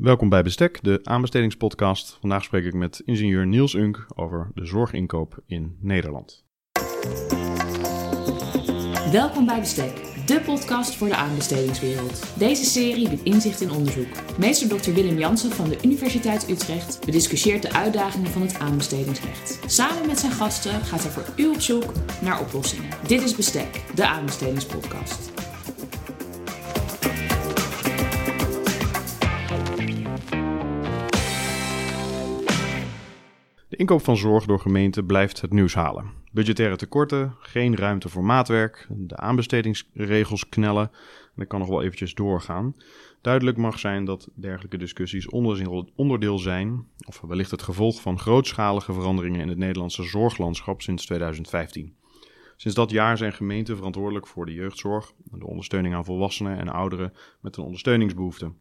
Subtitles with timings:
[0.00, 2.16] Welkom bij Bestek, de aanbestedingspodcast.
[2.20, 6.44] Vandaag spreek ik met ingenieur Niels Unk over de zorginkoop in Nederland.
[9.12, 9.92] Welkom bij Bestek,
[10.26, 12.38] de podcast voor de aanbestedingswereld.
[12.38, 14.38] Deze serie biedt inzicht in onderzoek.
[14.38, 14.92] Meester Dr.
[14.92, 19.58] Willem Jansen van de Universiteit Utrecht bediscussieert de uitdagingen van het aanbestedingsrecht.
[19.66, 21.92] Samen met zijn gasten gaat hij voor u op zoek
[22.22, 22.90] naar oplossingen.
[23.06, 25.39] Dit is Bestek, de aanbestedingspodcast.
[33.80, 36.10] Inkoop van zorg door gemeenten blijft het nieuws halen.
[36.32, 40.90] Budgettaire tekorten, geen ruimte voor maatwerk, de aanbestedingsregels knellen.
[40.92, 42.76] En dat kan nog wel eventjes doorgaan.
[43.20, 45.28] Duidelijk mag zijn dat dergelijke discussies
[45.94, 51.94] onderdeel zijn, of wellicht het gevolg van grootschalige veranderingen in het Nederlandse zorglandschap sinds 2015.
[52.56, 57.12] Sinds dat jaar zijn gemeenten verantwoordelijk voor de jeugdzorg, de ondersteuning aan volwassenen en ouderen
[57.40, 58.52] met een ondersteuningsbehoefte.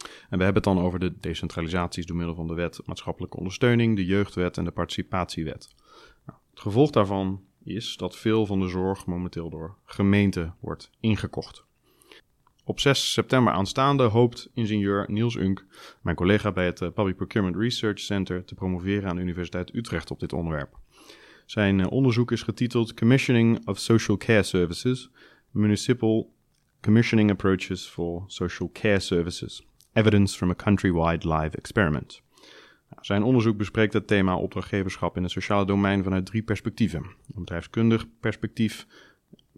[0.00, 3.96] En we hebben het dan over de decentralisaties door middel van de wet maatschappelijke ondersteuning,
[3.96, 5.74] de jeugdwet en de participatiewet.
[6.26, 11.64] Nou, het gevolg daarvan is dat veel van de zorg momenteel door gemeenten wordt ingekocht.
[12.64, 15.64] Op 6 september aanstaande hoopt ingenieur Niels Unk,
[16.02, 20.10] mijn collega bij het eh, Public Procurement Research Center, te promoveren aan de Universiteit Utrecht
[20.10, 20.78] op dit onderwerp.
[21.46, 25.10] Zijn eh, onderzoek is getiteld Commissioning of Social Care Services,
[25.50, 26.32] Municipal
[26.80, 29.66] Commissioning Approaches for Social Care Services.
[29.92, 32.22] Evidence from a Countrywide Live Experiment.
[33.00, 37.00] Zijn onderzoek bespreekt het thema opdrachtgeverschap in het sociale domein vanuit drie perspectieven.
[37.02, 38.86] Een bedrijfskundig perspectief,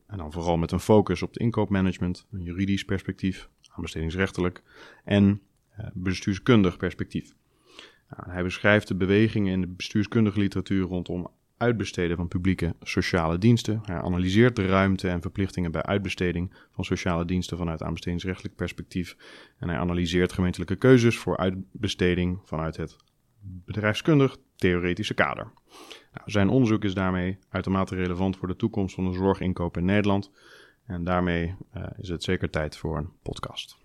[0.06, 4.62] en dan vooral met een focus op de inkoopmanagement, een juridisch perspectief, aanbestedingsrechtelijk,
[5.05, 5.40] en
[5.78, 7.34] uh, bestuurskundig perspectief.
[8.10, 13.80] Nou, hij beschrijft de bewegingen in de bestuurskundige literatuur rondom uitbesteden van publieke sociale diensten.
[13.84, 19.16] Hij analyseert de ruimte en verplichtingen bij uitbesteding van sociale diensten vanuit aanbestedingsrechtelijk perspectief.
[19.58, 22.96] En hij analyseert gemeentelijke keuzes voor uitbesteding vanuit het
[23.41, 25.52] bedrijfskundig theoretische kader.
[26.12, 30.30] Nou, zijn onderzoek is daarmee uitermate relevant voor de toekomst van de zorginkoop in Nederland.
[30.86, 33.77] En daarmee uh, is het zeker tijd voor een podcast.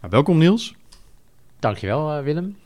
[0.00, 0.74] Nou, welkom Niels.
[1.58, 2.56] Dankjewel uh, Willem.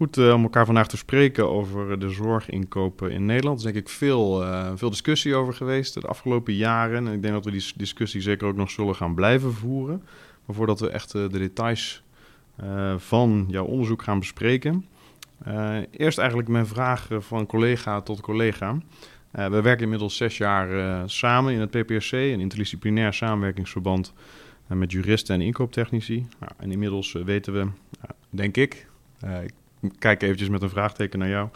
[0.00, 3.60] Goed uh, om elkaar vandaag te spreken over de zorginkopen in Nederland.
[3.60, 7.06] Er is denk ik veel, uh, veel discussie over geweest de afgelopen jaren.
[7.06, 10.02] En ik denk dat we die discussie zeker ook nog zullen gaan blijven voeren.
[10.44, 12.02] Maar voordat we echt de details
[12.96, 14.86] van jouw onderzoek gaan bespreken.
[15.90, 18.78] eerst eigenlijk mijn vraag van collega tot collega.
[19.30, 24.12] we werken inmiddels zes jaar samen in het PPRC, een interdisciplinair samenwerkingsverband
[24.66, 26.26] met juristen en inkooptechnici.
[26.38, 27.66] Nou, en inmiddels weten we,
[28.30, 28.86] denk ik,
[29.44, 29.52] ik
[29.98, 31.48] kijk eventjes met een vraagteken naar jou,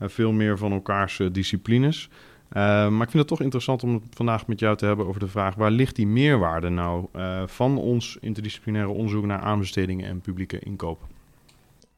[0.00, 2.08] veel meer van elkaars disciplines.
[2.50, 2.56] Uh,
[2.88, 5.28] maar ik vind het toch interessant om het vandaag met jou te hebben over de
[5.28, 10.58] vraag: waar ligt die meerwaarde nou uh, van ons interdisciplinaire onderzoek naar aanbestedingen en publieke
[10.58, 11.06] inkoop?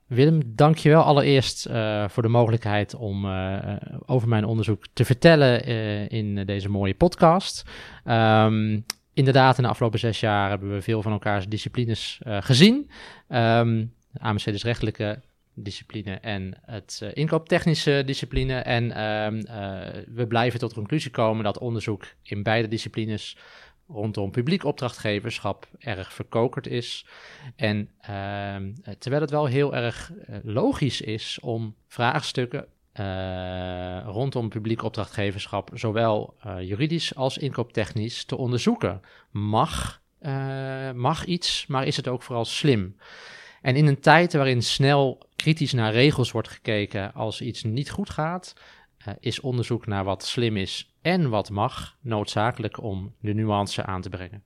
[0.06, 3.26] Willem, dankjewel allereerst uh, voor de mogelijkheid om
[4.06, 5.64] over mijn onderzoek te vertellen
[6.08, 7.62] in deze mooie podcast.
[8.04, 8.84] Um,
[9.14, 12.90] inderdaad, in de afgelopen zes jaar hebben we veel van elkaars disciplines gezien.
[13.28, 13.92] Um,
[14.62, 15.20] rechtelijke
[15.54, 18.54] discipline en het uh, inkooptechnische discipline.
[18.54, 23.36] En uh, uh, we blijven tot de conclusie komen dat onderzoek in beide disciplines
[23.88, 27.06] rondom publiek opdrachtgeverschap erg verkokerd is.
[27.56, 32.66] En ehm, terwijl het wel heel erg eh, logisch is om vraagstukken
[34.04, 39.00] rondom publiek opdrachtgeverschap, zowel juridisch als inkooptechnisch, te onderzoeken.
[39.30, 40.02] Mag,
[40.94, 42.96] mag iets, maar is het ook vooral slim?
[43.62, 48.10] En in een tijd waarin snel kritisch naar regels wordt gekeken als iets niet goed
[48.10, 48.54] gaat,
[49.08, 54.00] uh, is onderzoek naar wat slim is en wat mag noodzakelijk om de nuance aan
[54.00, 54.42] te brengen.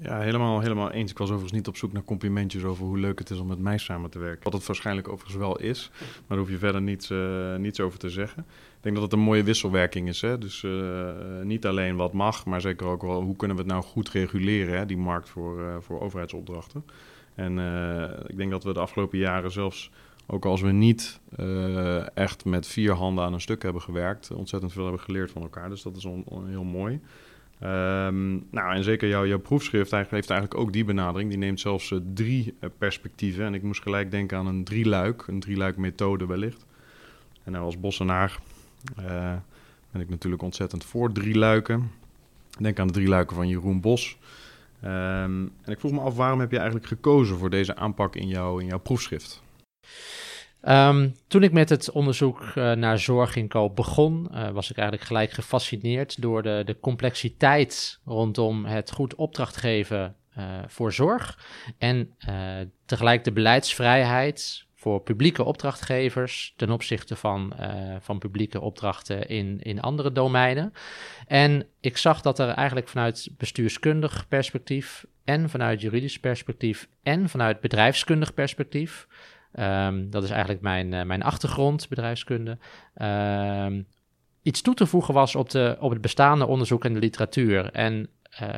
[0.00, 1.10] Ja, helemaal, helemaal eens.
[1.10, 3.58] Ik was overigens niet op zoek naar complimentjes over hoe leuk het is om met
[3.58, 4.44] mij samen te werken.
[4.44, 7.98] Wat het waarschijnlijk overigens wel is, maar daar hoef je verder niets, uh, niets over
[7.98, 8.42] te zeggen.
[8.48, 10.20] Ik denk dat het een mooie wisselwerking is.
[10.20, 10.38] Hè?
[10.38, 11.10] Dus uh,
[11.42, 14.78] niet alleen wat mag, maar zeker ook wel hoe kunnen we het nou goed reguleren,
[14.78, 14.86] hè?
[14.86, 16.84] die markt voor, voor overheidsopdrachten.
[17.34, 19.90] En uh, ik denk dat we de afgelopen jaren zelfs,
[20.26, 24.72] ook als we niet uh, echt met vier handen aan een stuk hebben gewerkt, ontzettend
[24.72, 25.68] veel hebben geleerd van elkaar.
[25.68, 27.00] Dus dat is on, heel mooi.
[27.62, 31.28] Um, nou, en zeker jouw, proefschrift heeft eigenlijk ook die benadering.
[31.28, 33.44] Die neemt zelfs uh, drie perspectieven.
[33.44, 36.66] En ik moest gelijk denken aan een drieluik, een drieluik methode wellicht.
[37.44, 38.38] En als bossenaar
[39.90, 41.90] ben ik natuurlijk ontzettend voor drieluiken.
[42.58, 44.18] Denk aan de drieluiken van Jeroen Bos.
[44.84, 48.28] Um, en ik vroeg me af, waarom heb je eigenlijk gekozen voor deze aanpak in,
[48.28, 49.42] jou, in jouw proefschrift?
[50.60, 55.30] Ehm, toen ik met het onderzoek uh, naar zorginkoop begon, uh, was ik eigenlijk gelijk
[55.30, 61.38] gefascineerd door de, de complexiteit rondom het goed opdracht geven uh, voor zorg
[61.78, 62.16] en
[62.86, 67.52] tegelijk de beleidsvrijheid voor publieke opdrachtgevers ten opzichte van,
[68.00, 70.72] van publieke opdrachten in, in andere domeinen.
[71.26, 77.60] En ik zag dat er eigenlijk vanuit bestuurskundig perspectief en vanuit juridisch perspectief en vanuit
[77.60, 79.06] bedrijfskundig perspectief
[79.54, 82.58] Um, dat is eigenlijk mijn, uh, mijn achtergrond, bedrijfskunde.
[83.02, 83.86] Um,
[84.42, 87.70] iets toe te voegen was op, de, op het bestaande onderzoek en de literatuur.
[87.70, 88.08] En
[88.42, 88.48] uh,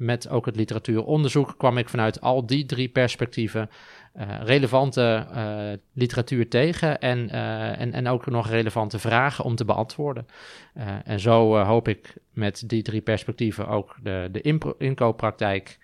[0.00, 3.70] met ook het literatuuronderzoek kwam ik vanuit al die drie perspectieven
[4.16, 5.26] uh, relevante
[5.92, 7.30] literatuur tegen en,
[7.76, 10.26] en, en ook nog relevante vragen om te beantwoorden.
[11.04, 15.78] en zo hoop ik met die drie perspectieven ook de, de inkooppraktijk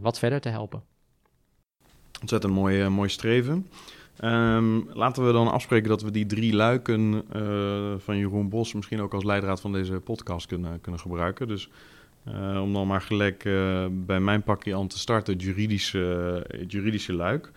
[0.00, 0.82] wat verder te helpen.
[2.20, 3.70] Ontzettend mooi, mooi streven.
[4.24, 7.24] Um, laten we dan afspreken dat we die drie luiken
[7.98, 11.48] van Jeroen Bos misschien ook als leidraad van deze podcast kunnen, kunnen gebruiken.
[11.48, 11.70] Dus
[12.28, 13.42] uh, om dan maar gelijk
[13.90, 17.50] bij mijn pakje aan te starten, het juridische, juridische luik.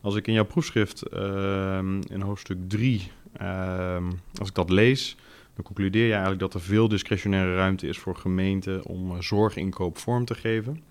[0.00, 5.16] Als ik in jouw proefschrift ehm, in hoofdstuk 3, ehm, als ik dat lees,
[5.54, 10.24] dan concludeer je eigenlijk dat er veel discretionaire ruimte is voor gemeenten om zorginkoop vorm
[10.24, 10.82] te geven.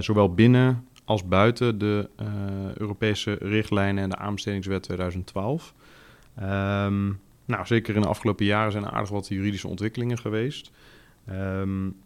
[0.00, 2.26] zowel binnen als buiten de uh,
[2.74, 5.74] Europese richtlijnen en de aanbestedingswet 2012.
[6.38, 7.06] Um, ehm,
[7.44, 10.70] nou, zeker in de afgelopen jaren zijn er aardig wat juridische ontwikkelingen geweest.
[11.30, 11.96] Um,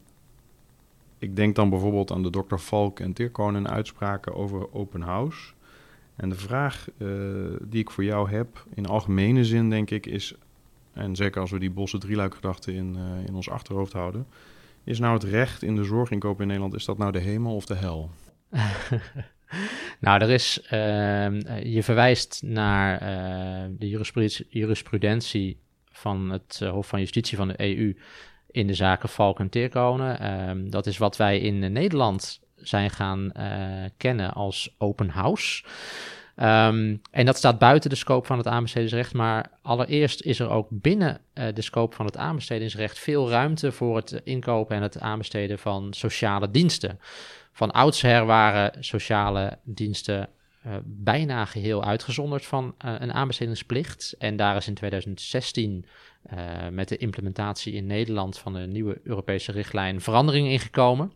[1.20, 2.56] ik denk dan bijvoorbeeld aan de Dr.
[2.56, 5.52] Valk en Tirkonen uitspraken over open house.
[6.16, 7.08] En de vraag uh,
[7.62, 10.34] die ik voor jou heb, in algemene zin denk ik, is,
[10.92, 14.26] en zeker als we die bosse drieluikgedachte in, uh, in ons achterhoofd houden,
[14.84, 17.66] is nou het recht in de zorginkoop in Nederland, is dat nou de hemel of
[17.66, 18.10] de hel?
[20.00, 20.70] nou, er is, uh,
[21.62, 22.98] je verwijst naar
[23.78, 23.88] de
[24.48, 25.58] jurisprudentie
[25.90, 27.94] van het Hof van Justitie van de EU
[28.50, 30.20] in de zaken Valk en Teerkonen.
[30.20, 33.50] Ehm, dat is wat wij in Nederland zijn gaan eh,
[33.96, 35.64] kennen als open house.
[36.36, 40.66] Um, en dat staat buiten de scope van het aanbestedingsrecht, maar allereerst is er ook
[40.70, 45.58] binnen uh, de scope van het aanbestedingsrecht veel ruimte voor het inkopen en het aanbesteden
[45.58, 47.00] van sociale diensten.
[47.52, 50.28] Van oudsher waren sociale diensten
[50.66, 54.14] uh, bijna geheel uitgezonderd van uh, een aanbestedingsplicht.
[54.18, 55.84] En daar is in 2016
[56.32, 61.12] uh, met de implementatie in Nederland van de nieuwe Europese richtlijn verandering ingekomen.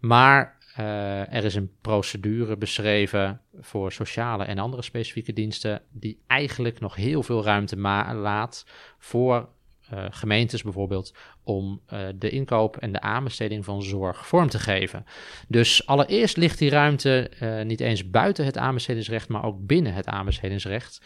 [0.00, 6.94] Maar er is een procedure beschreven voor sociale en andere specifieke diensten die eigenlijk nog
[6.94, 7.78] heel veel ruimte
[8.14, 8.66] laat
[8.98, 9.48] voor
[9.94, 15.04] uh, gemeentes bijvoorbeeld om uh, de inkoop en de aanbesteding van zorg vorm te geven.
[15.48, 20.06] Dus allereerst ligt die ruimte uh, niet eens buiten het aanbestedingsrecht, maar ook binnen het
[20.06, 21.00] aanbestedingsrecht.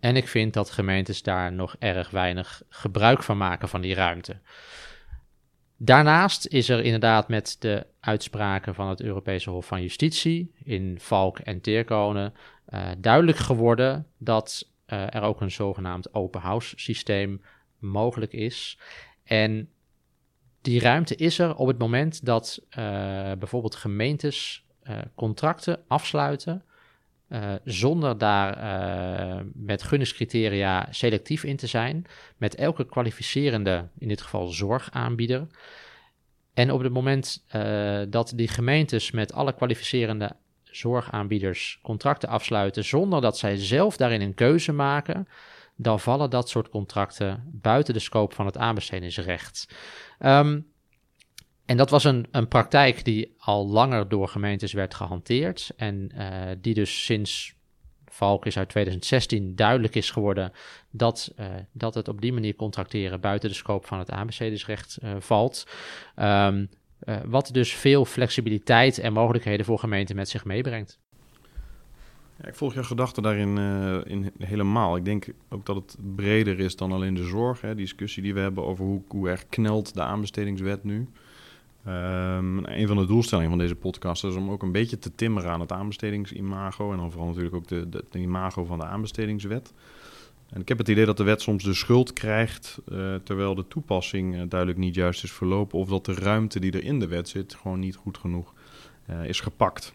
[0.00, 4.40] En ik vind dat gemeentes daar nog erg weinig gebruik van maken van die ruimte.
[5.76, 11.38] Daarnaast is er inderdaad met de uitspraken van het Europese Hof van Justitie in Valk
[11.38, 12.34] en Teerkonen
[12.98, 17.40] duidelijk geworden dat er ook een zogenaamd open house systeem
[17.84, 18.78] mogelijk is.
[19.24, 19.68] En
[20.60, 22.76] die ruimte is er op het moment dat uh,
[23.38, 26.62] bijvoorbeeld gemeentes uh, contracten afsluiten.
[27.28, 32.04] Uh, zonder daar met gunningscriteria selectief in te zijn.
[32.36, 35.46] Met elke kwalificerende, in dit geval zorgaanbieder.
[36.54, 37.44] En op het moment
[38.08, 40.36] dat die gemeentes met alle kwalificerende
[40.76, 42.84] zorgaanbieders contracten afsluiten.
[42.84, 45.28] zonder dat zij zelf daarin een keuze maken
[45.76, 49.74] dan vallen dat soort contracten buiten de scope van het aanbestedingsrecht.
[50.18, 50.72] Um,
[51.64, 56.50] en dat was een, een praktijk die al langer door gemeentes werd gehanteerd en uh,
[56.60, 57.54] die dus sinds
[58.14, 60.52] Valk is uit 2016 duidelijk is geworden
[60.90, 65.14] dat, uh, dat het op die manier contracteren buiten de scope van het aanbestedingsrecht uh,
[65.18, 65.66] valt.
[66.16, 66.68] Um,
[67.24, 70.98] wat dus veel flexibiliteit en mogelijkheden voor gemeenten met zich meebrengt.
[72.42, 74.96] Ik volg jouw gedachten daarin uh, in helemaal.
[74.96, 77.60] Ik denk ook dat het breder is dan alleen de zorg.
[77.60, 81.08] Hè, die discussie die we hebben over hoe, erg knelt de aanbestedingswet nu.
[81.86, 85.50] Um, een van de doelstellingen van deze podcast is om ook een beetje te timmeren
[85.50, 86.92] aan het aanbestedingsimago.
[86.92, 89.72] En dan vooral natuurlijk ook de, de, imago van de aanbestedingswet.
[90.50, 93.68] En ik heb het idee dat de wet soms de schuld krijgt, uh, terwijl de
[93.68, 95.78] toepassing uh, duidelijk niet juist is verlopen.
[95.78, 98.52] Of dat de ruimte die er in de wet zit gewoon niet goed genoeg
[99.26, 99.92] is gepakt.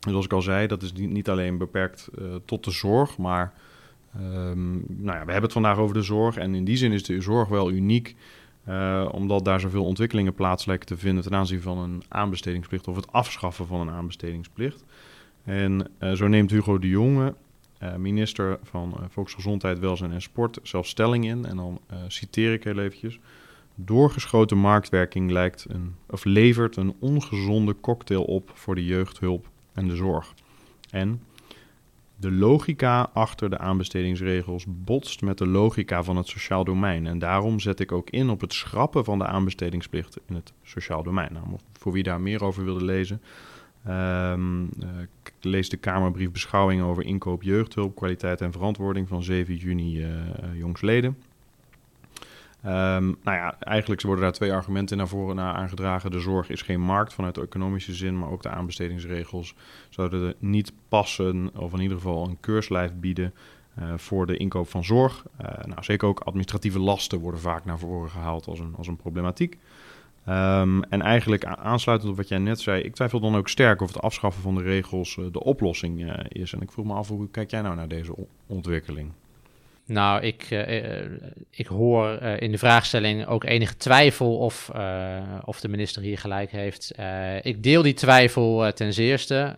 [0.00, 3.52] Zoals ik al zei, dat is niet alleen beperkt uh, tot de zorg, maar
[4.16, 6.36] um, nou ja, we hebben het vandaag over de zorg.
[6.36, 8.16] En in die zin is de zorg wel uniek,
[8.68, 12.96] uh, omdat daar zoveel ontwikkelingen plaats lijken te vinden ten aanzien van een aanbestedingsplicht of
[12.96, 14.84] het afschaffen van een aanbestedingsplicht.
[15.44, 17.34] En uh, zo neemt Hugo de Jonge
[17.96, 21.44] minister van Volksgezondheid, Welzijn en Sport zelf stelling in.
[21.44, 23.20] En dan citeer ik heel eventjes.
[23.74, 29.48] Doorgeschoten marktwerking lijkt een, of levert een ongezonde cocktail op voor de jeugdhulp
[29.78, 30.34] en de zorg.
[30.90, 31.22] En
[32.16, 37.06] de logica achter de aanbestedingsregels botst met de logica van het sociaal domein.
[37.06, 41.02] En daarom zet ik ook in op het schrappen van de aanbestedingsplicht in het sociaal
[41.02, 41.32] domein.
[41.32, 43.22] Nou, voor wie daar meer over wilde lezen,
[43.88, 44.68] um,
[45.40, 50.08] lees de Kamerbrief Beschouwing over inkoop jeugdhulp, kwaliteit en verantwoording van 7 juni uh,
[50.54, 51.16] jongsleden.
[52.66, 56.10] Um, nou ja, eigenlijk worden daar twee argumenten naar voren naar aangedragen.
[56.10, 59.54] De zorg is geen markt vanuit de economische zin, maar ook de aanbestedingsregels
[59.88, 63.34] zouden niet passen, of in ieder geval een keurslijf bieden
[63.78, 65.24] uh, voor de inkoop van zorg.
[65.42, 68.96] Uh, nou, zeker ook administratieve lasten worden vaak naar voren gehaald als een, als een
[68.96, 69.58] problematiek.
[70.28, 73.92] Um, en eigenlijk aansluitend op wat jij net zei, ik twijfel dan ook sterk of
[73.92, 76.52] het afschaffen van de regels uh, de oplossing is.
[76.52, 78.14] En ik vroeg me af, hoe kijk jij nou naar deze
[78.46, 79.12] ontwikkeling?
[79.88, 81.00] Nou, ik, uh,
[81.50, 84.70] ik hoor uh, in de vraagstelling ook enige twijfel of,
[85.44, 86.92] of de minister hier gelijk heeft.
[87.42, 89.56] ik deel die twijfel ten zeerste.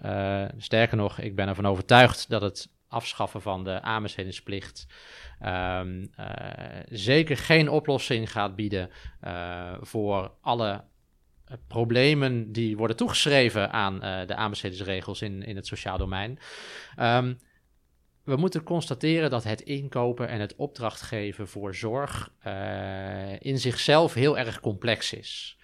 [0.59, 4.87] sterker nog, ik ben ervan overtuigd dat het afschaffen van de aanbestedingsplicht
[5.47, 6.11] um,
[6.89, 8.91] zeker geen oplossing gaat bieden
[9.81, 10.85] voor alle
[11.69, 16.39] problemen die worden toegeschreven aan de aanbestedingsregels in, in het sociaal domein.
[16.99, 17.39] Um,
[18.25, 24.39] we moeten constateren dat het inkopen en het opdrachtgeven voor zorg uh, in zichzelf heel
[24.39, 25.59] erg complex is.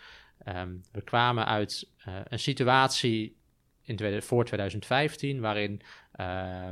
[0.49, 3.37] Um, we kwamen uit uh, een situatie
[3.83, 5.81] in voor 2015 waarin
[6.21, 6.69] uh,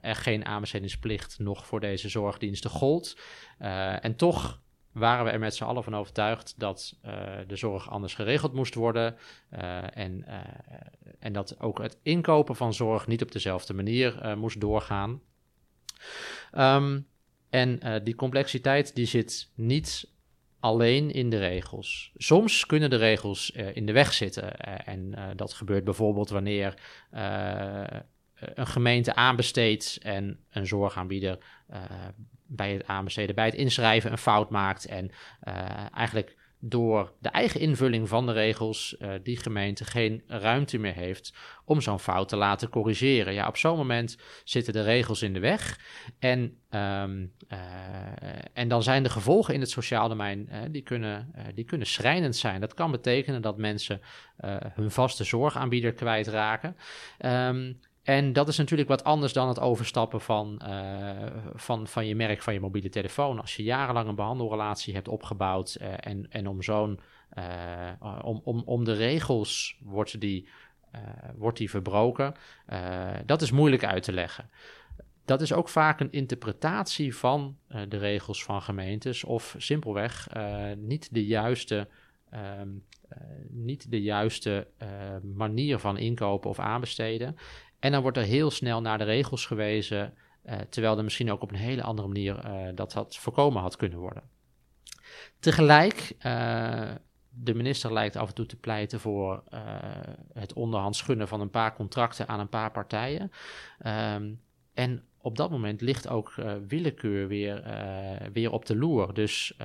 [0.00, 3.18] er geen aanbestedingsplicht nog voor deze zorgdiensten gold.
[4.00, 4.60] en toch
[4.92, 7.12] waren we er met z'n allen van overtuigd dat uh,
[7.46, 9.16] de zorg anders geregeld moest worden.
[9.52, 10.34] Uh, en, uh,
[11.18, 15.20] en dat ook het inkopen van zorg niet op dezelfde manier moest doorgaan.
[16.58, 17.06] Um,
[17.50, 20.10] en die complexiteit die zit niet
[20.60, 22.12] alleen in de regels.
[22.16, 24.56] Soms kunnen de regels in de weg zitten.
[24.84, 26.74] en dat gebeurt bijvoorbeeld wanneer
[28.34, 31.38] een gemeente aanbesteedt en een zorgaanbieder
[32.48, 34.86] bij het aanbesteden, bij het inschrijven een fout maakt.
[34.86, 35.10] En
[35.48, 40.94] uh, eigenlijk door de eigen invulling van de regels uh, die gemeente geen ruimte meer
[40.94, 43.34] heeft om zo'n fout te laten corrigeren.
[43.34, 45.80] Ja, op zo'n moment zitten de regels in de weg.
[46.18, 46.40] En,
[46.70, 47.58] um, uh,
[48.52, 52.60] en dan zijn de gevolgen in het sociaal domein, die, kunnen, die kunnen schrijnend zijn.
[52.60, 54.00] Dat kan betekenen dat mensen
[54.72, 56.76] hun vaste zorgaanbieder kwijtraken.
[57.18, 62.14] Um, en dat is natuurlijk wat anders dan het overstappen van, uh, van, van je
[62.14, 63.40] merk, van je mobiele telefoon.
[63.40, 67.00] Als je jarenlang een behandelrelatie hebt opgebouwd uh, en, en om zo'n,
[67.38, 70.48] uh, om, om, om de regels wordt die,
[71.36, 72.34] wordt die verbroken,
[73.26, 74.50] dat is moeilijk uit te leggen.
[75.24, 80.28] Dat is ook vaak een interpretatie van de regels van gemeentes of simpelweg
[80.76, 81.88] niet de juiste
[82.30, 82.68] ehm,
[83.48, 84.66] niet de juiste
[85.22, 87.36] manier van inkopen of aanbesteden.
[87.78, 91.42] En dan wordt er heel snel naar de regels gewezen, uh, terwijl er misschien ook
[91.42, 94.22] op een hele andere manier uh, dat had voorkomen had kunnen worden.
[95.38, 96.90] Tegelijk, uh,
[97.28, 99.42] de minister lijkt af en toe te pleiten voor
[100.32, 103.30] het onderhands gunnen van een paar contracten aan een paar partijen.
[103.86, 104.40] Um,
[104.74, 106.34] en op dat moment ligt ook
[106.68, 107.62] willekeur weer,
[108.32, 109.14] weer op de loer.
[109.14, 109.56] Dus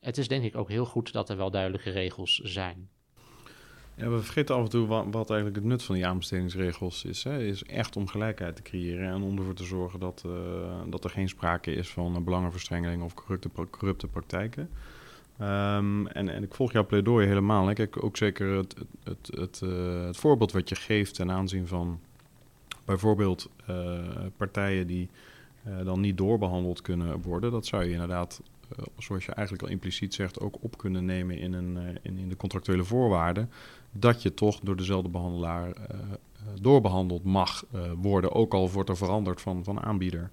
[0.00, 2.90] het is denk ik ook heel goed dat er wel duidelijke regels zijn.
[3.94, 7.24] We vergeten af en toe wat, eigenlijk het nut van die aanbestedingsregels is.
[7.24, 7.42] Hè.
[7.42, 10.32] Is echt om gelijkheid te creëren en om ervoor te zorgen dat, uh,
[10.86, 14.70] dat er geen sprake is van uh, belangenverstrengeling of corrupte, corrupte praktijken.
[15.40, 17.66] Um, en, en ik volg jouw pleidooi helemaal.
[17.66, 17.72] Hè.
[17.72, 18.74] Kijk, ook zeker het,
[19.04, 22.00] het, het, het, voorbeeld wat je geeft ten aanzien van
[22.84, 23.50] bijvoorbeeld
[24.36, 25.08] partijen die
[25.84, 27.50] dan niet doorbehandeld kunnen worden.
[27.50, 28.42] Dat zou je inderdaad
[28.98, 32.36] zoals je eigenlijk al impliciet zegt, ook op kunnen nemen in, een, in, in de
[32.36, 33.50] contractuele voorwaarden
[33.92, 35.96] dat je toch door dezelfde behandelaar uh,
[36.60, 37.64] doorbehandeld mag
[37.96, 40.30] worden, ook al wordt er veranderd van, van aanbieder.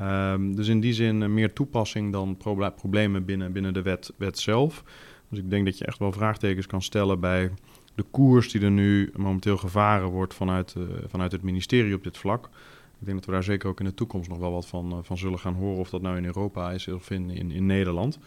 [0.00, 4.38] Um, dus in die zin meer toepassing dan proble problemen binnen, binnen de wet, wet
[4.38, 4.84] zelf.
[5.28, 7.50] Dus ik denk dat je echt wel vraagtekens kan stellen bij
[7.94, 10.76] de koers die er nu momenteel gevaren wordt vanuit,
[11.06, 12.48] vanuit het ministerie op dit vlak.
[13.04, 15.18] Ik denk dat we daar zeker ook in de toekomst nog wel wat van, van
[15.18, 18.18] zullen gaan horen, of dat nou in Europa is of in, in, in Nederland.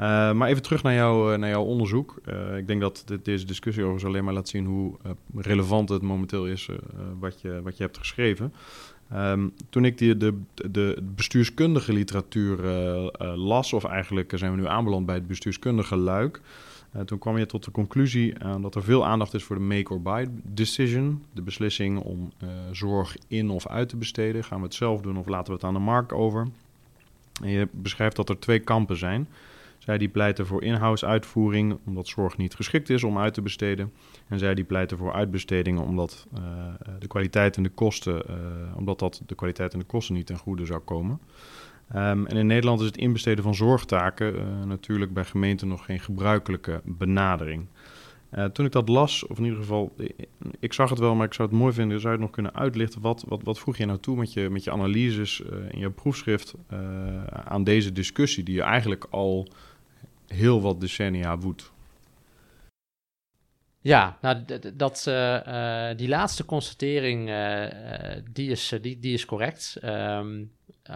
[0.00, 2.20] Uh, maar even terug naar, jou, naar jouw onderzoek.
[2.56, 4.96] Ik denk dat dit, deze discussie overigens alleen maar laat zien hoe
[5.34, 6.68] relevant het momenteel is
[7.18, 8.52] wat, je, wat je hebt geschreven.
[9.14, 10.34] Um, toen ik die, de,
[10.70, 12.58] de bestuurskundige literatuur
[13.36, 16.40] las, of eigenlijk zijn we nu aanbeland bij het bestuurskundige luik,
[17.04, 20.02] toen kwam je tot de conclusie dat er veel aandacht is voor de make or
[20.02, 21.24] buy decision.
[21.32, 22.32] De beslissing om
[22.72, 24.44] zorg in of uit te besteden.
[24.44, 26.48] Gaan we het zelf doen of laten we het aan de markt over?
[27.42, 29.28] En je beschrijft dat er twee kampen zijn.
[29.78, 33.92] Zij die pleiten voor in-house uitvoering omdat zorg niet geschikt is om uit te besteden.
[34.28, 36.26] En zij die pleiten voor uitbestedingen omdat
[36.98, 38.22] de kwaliteit en de kosten,
[38.76, 41.20] omdat dat de kwaliteit en de kosten niet ten goede zou komen.
[41.94, 46.00] Um, en in Nederland is het inbesteden van zorgtaken uh, natuurlijk bij gemeenten nog geen
[46.00, 47.66] gebruikelijke benadering.
[48.52, 49.94] toen ik dat las, of in ieder geval,
[50.58, 52.54] ik zag het wel, maar ik zou het mooi vinden, zou je het nog kunnen
[52.54, 53.00] uitlichten.
[53.00, 56.54] Wat, wat, wat voeg je nou toe met je, met je analyses in je proefschrift
[57.44, 59.48] aan deze discussie, die je eigenlijk al
[60.26, 61.72] heel wat decennia woedt.
[63.80, 64.44] Ja, nou,
[64.74, 65.02] dat,
[65.96, 67.30] die laatste constatering,
[68.32, 69.78] die, is, die, die is correct.
[69.84, 70.50] Um,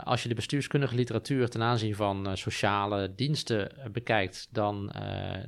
[0.04, 4.92] als je de bestuurskundige literatuur ten aanzien van sociale diensten bekijkt, dan,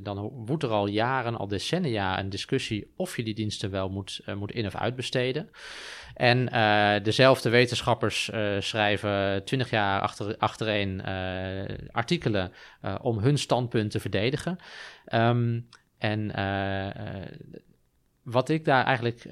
[0.01, 4.21] dan woedt er al jaren, al decennia, een discussie of je die diensten wel moet,
[4.37, 5.51] moet in- of uitbesteden.
[6.15, 6.45] En
[7.03, 11.03] dezelfde wetenschappers schrijven twintig jaar achter, achtereen
[11.91, 12.53] artikelen
[13.01, 14.57] om hun standpunt te verdedigen.
[15.13, 16.33] Um, en
[18.23, 19.27] wat ik daar eigenlijk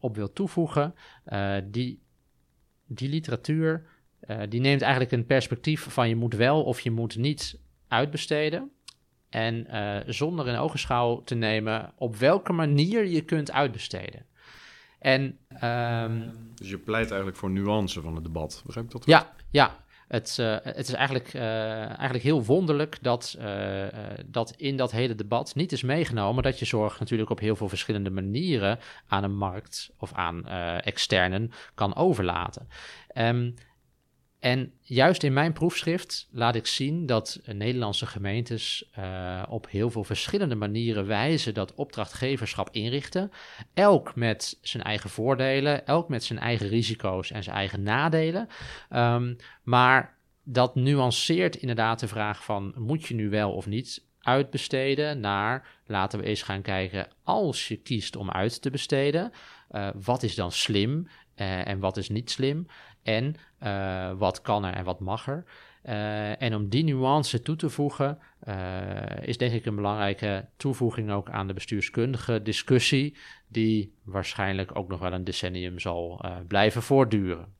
[0.00, 0.94] op wil toevoegen,
[1.64, 2.02] die,
[2.88, 3.86] die literatuur,
[4.48, 8.70] die neemt eigenlijk een perspectief van je moet wel of je moet niet uitbesteden.
[9.28, 9.66] En
[10.06, 14.26] zonder in ogenschouw te nemen op welke manier je kunt uitbesteden.
[14.98, 19.06] En, um, dus je pleit eigenlijk voor nuance van het debat, begrijp ik dat?
[19.06, 19.84] Ja, ja.
[20.08, 21.42] Het, uh, het is eigenlijk, uh,
[21.86, 23.86] eigenlijk heel wonderlijk dat, uh,
[24.26, 27.68] dat in dat hele debat niet is meegenomen dat je zorg natuurlijk op heel veel
[27.68, 30.46] verschillende manieren aan een markt of aan
[30.80, 32.68] externen kan overlaten.
[33.14, 33.54] Um,
[34.40, 40.04] en juist in mijn proefschrift laat ik zien dat Nederlandse gemeentes uh, op heel veel
[40.04, 43.30] verschillende manieren wijzen dat opdrachtgeverschap inrichten.
[43.74, 48.48] Elk met zijn eigen voordelen, elk met zijn eigen risico's en zijn eigen nadelen.
[48.90, 55.20] Um, maar dat nuanceert inderdaad de vraag van moet je nu wel of niet uitbesteden
[55.20, 59.32] naar laten we eens gaan kijken als je kiest om uit te besteden.
[59.70, 62.66] Uh, wat is dan slim uh, en wat is niet slim?
[63.08, 65.44] En uh, wat kan er en wat mag er?
[65.84, 68.18] Uh, en om die nuance toe te voegen,
[68.48, 68.54] uh,
[69.22, 73.16] is denk ik een belangrijke toevoeging ook aan de bestuurskundige discussie,
[73.46, 77.56] die waarschijnlijk ook nog wel een decennium zal blijven voortduren.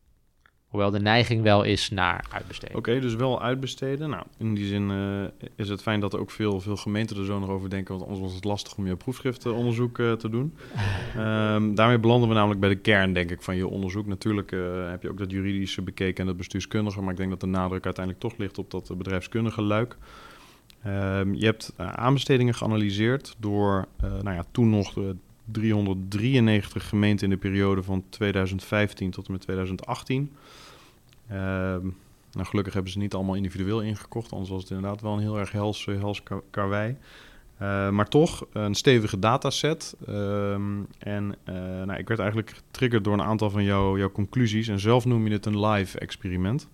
[0.68, 2.76] Hoewel de neiging wel is naar uitbesteden.
[2.76, 4.10] Oké, dus wel uitbesteden.
[4.10, 7.24] Nou, in die zin uh, is het fijn dat er ook veel, veel gemeenten er
[7.24, 7.94] zo nog over denken.
[7.94, 10.54] Want anders was het lastig om je proefschriftenonderzoek uh, te doen.
[11.16, 14.06] um, daarmee belanden we namelijk bij de kern, denk ik, van je onderzoek.
[14.06, 17.00] Natuurlijk uh, heb je ook dat juridische bekeken en dat bestuurskundige.
[17.00, 19.96] Maar ik denk dat de nadruk uiteindelijk toch ligt op dat bedrijfskundige luik.
[20.86, 25.16] Um, je hebt aanbestedingen geanalyseerd door, nou ja, toen nog de
[25.50, 30.32] 393 gemeenten in de periode van 2015 tot en met 2018.
[31.30, 31.36] Uh,
[32.32, 35.38] nou, gelukkig hebben ze niet allemaal individueel ingekocht, anders was het inderdaad wel een heel
[35.38, 36.96] erg hels, hels karwei.
[37.62, 39.96] Uh, maar toch een stevige dataset.
[40.08, 40.52] Uh,
[40.98, 44.68] en uh, nou, ik werd eigenlijk getriggerd door een aantal van jou, jouw conclusies.
[44.68, 46.68] En zelf noem je het een live experiment.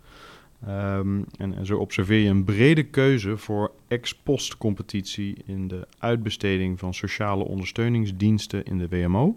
[0.69, 6.95] Um, en, zo observeer je een brede keuze voor ex-post competitie in de uitbesteding van
[6.95, 9.37] sociale ondersteuningsdiensten in de WMO.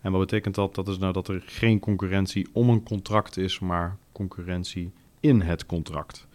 [0.00, 0.74] En wat betekent dat?
[0.74, 5.66] Dat is nou dat er geen concurrentie om een contract is, maar concurrentie in het
[5.66, 6.26] contract.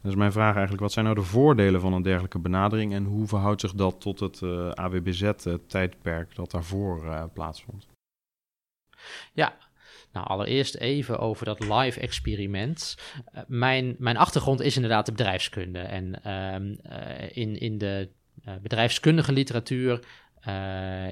[0.00, 3.26] Dus mijn vraag eigenlijk, wat zijn nou de voordelen van een dergelijke benadering en hoe
[3.26, 7.86] verhoudt zich dat tot het uh, AWBZ-tijdperk dat daarvoor uh, plaatsvond?
[9.32, 9.56] Ja,
[10.12, 12.96] nou, allereerst even over dat live experiment.
[13.34, 15.78] Uh, mijn, mijn achtergrond is inderdaad de bedrijfskunde.
[15.78, 16.54] En uh,
[16.92, 18.08] uh, in, in de
[18.62, 20.04] bedrijfskundige literatuur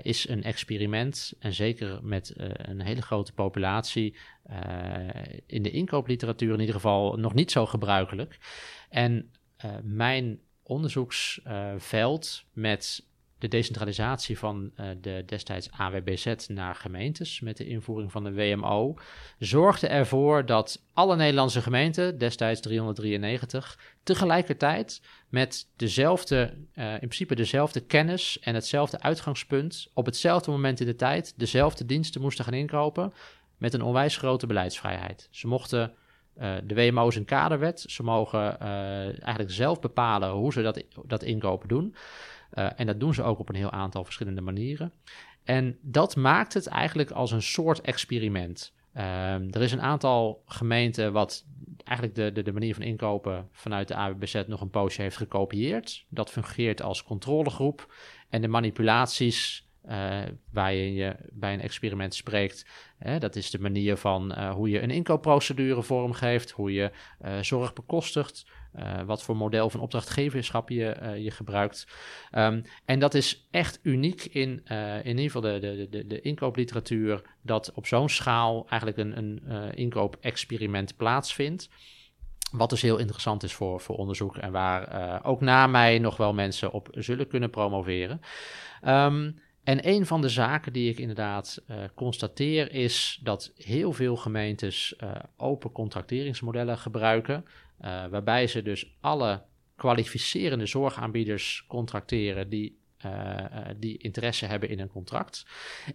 [0.03, 4.17] is een experiment, en zeker met een hele grote populatie,
[5.47, 8.39] in de inkoopliteratuur in ieder geval nog niet zo gebruikelijk.
[8.89, 9.31] En
[9.83, 13.07] mijn onderzoeksveld met
[13.39, 18.95] de decentralisatie van uh, de destijds AWBZ naar gemeentes met de invoering van de WMO
[19.39, 27.81] zorgde ervoor dat alle Nederlandse gemeenten, destijds 393, tegelijkertijd met dezelfde, uh, in principe dezelfde
[27.81, 33.13] kennis en hetzelfde uitgangspunt op hetzelfde moment in de tijd dezelfde diensten moesten gaan inkopen
[33.57, 35.29] met een onwijs grote beleidsvrijheid.
[35.31, 35.95] Ze mochten
[36.39, 37.85] uh, de WMO is een kaderwet.
[37.89, 41.95] Ze mogen eigenlijk zelf bepalen hoe ze dat, dat inkopen doen.
[42.55, 44.93] Uh, en dat doen ze ook op een heel aantal verschillende manieren.
[45.45, 48.75] En dat maakt het eigenlijk als een soort experiment.
[48.93, 51.47] Ehm, er is een aantal gemeenten wat
[51.85, 56.07] eigenlijk de, de, de manier van inkopen vanuit de AWBZ nog een poosje heeft gekopieerd.
[56.09, 57.95] Dat fungeert als controlegroep.
[58.29, 62.67] En de manipulaties uh, waar je, bij een experiment spreekt.
[62.99, 66.91] Hè, dat is de manier van uh, hoe je een inkoopprocedure vormgeeft, hoe je
[67.41, 68.47] zorg bekostigt,
[69.07, 71.87] wat voor model van opdrachtgeverschap je, je gebruikt.
[72.33, 74.65] Um, en dat is echt uniek in,
[75.03, 79.75] in ieder geval de, de, de, de inkoopliteratuur, dat op zo'n schaal eigenlijk een, een
[79.75, 81.69] inkoopexperiment plaatsvindt.
[82.51, 86.35] Wat dus heel interessant is voor, voor onderzoek en waar ook na mij nog wel
[86.35, 88.21] mensen op zullen kunnen promoveren.
[88.87, 91.63] Um, en een van de zaken die ik inderdaad
[91.95, 94.97] constateer is dat heel veel gemeentes
[95.37, 97.45] open contracteringsmodellen gebruiken,
[97.81, 99.43] waarbij ze dus alle
[99.77, 102.79] kwalificerende zorgaanbieders contracteren die,
[103.77, 105.47] die interesse hebben in een contract.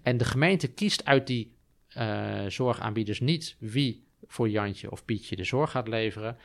[0.03, 1.55] En de gemeente kiest uit die
[2.47, 6.37] zorgaanbieders niet wie voor Jantje of Pietje de zorg gaat leveren.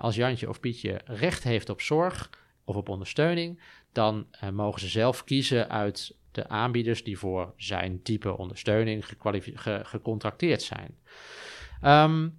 [0.00, 2.30] als Jantje of Pietje recht heeft op zorg
[2.64, 3.60] of op ondersteuning,
[3.92, 10.62] dan mogen ze zelf kiezen uit de aanbieders die voor zijn type ondersteuning ge gecontracteerd
[10.62, 10.98] zijn.
[11.84, 12.38] Um,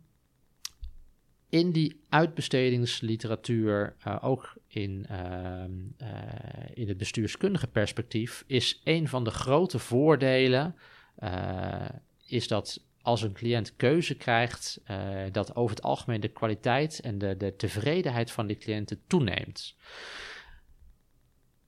[1.50, 5.18] in die uitbestedingsliteratuur, uh, ook in, uh,
[6.02, 6.08] uh,
[6.74, 10.76] in het bestuurskundige perspectief, is een van de grote voordelen
[11.16, 11.90] eh,
[12.26, 14.82] is dat als een cliënt keuze krijgt,
[15.32, 19.76] dat over het algemeen de kwaliteit en de, de tevredenheid van die cliënten toeneemt.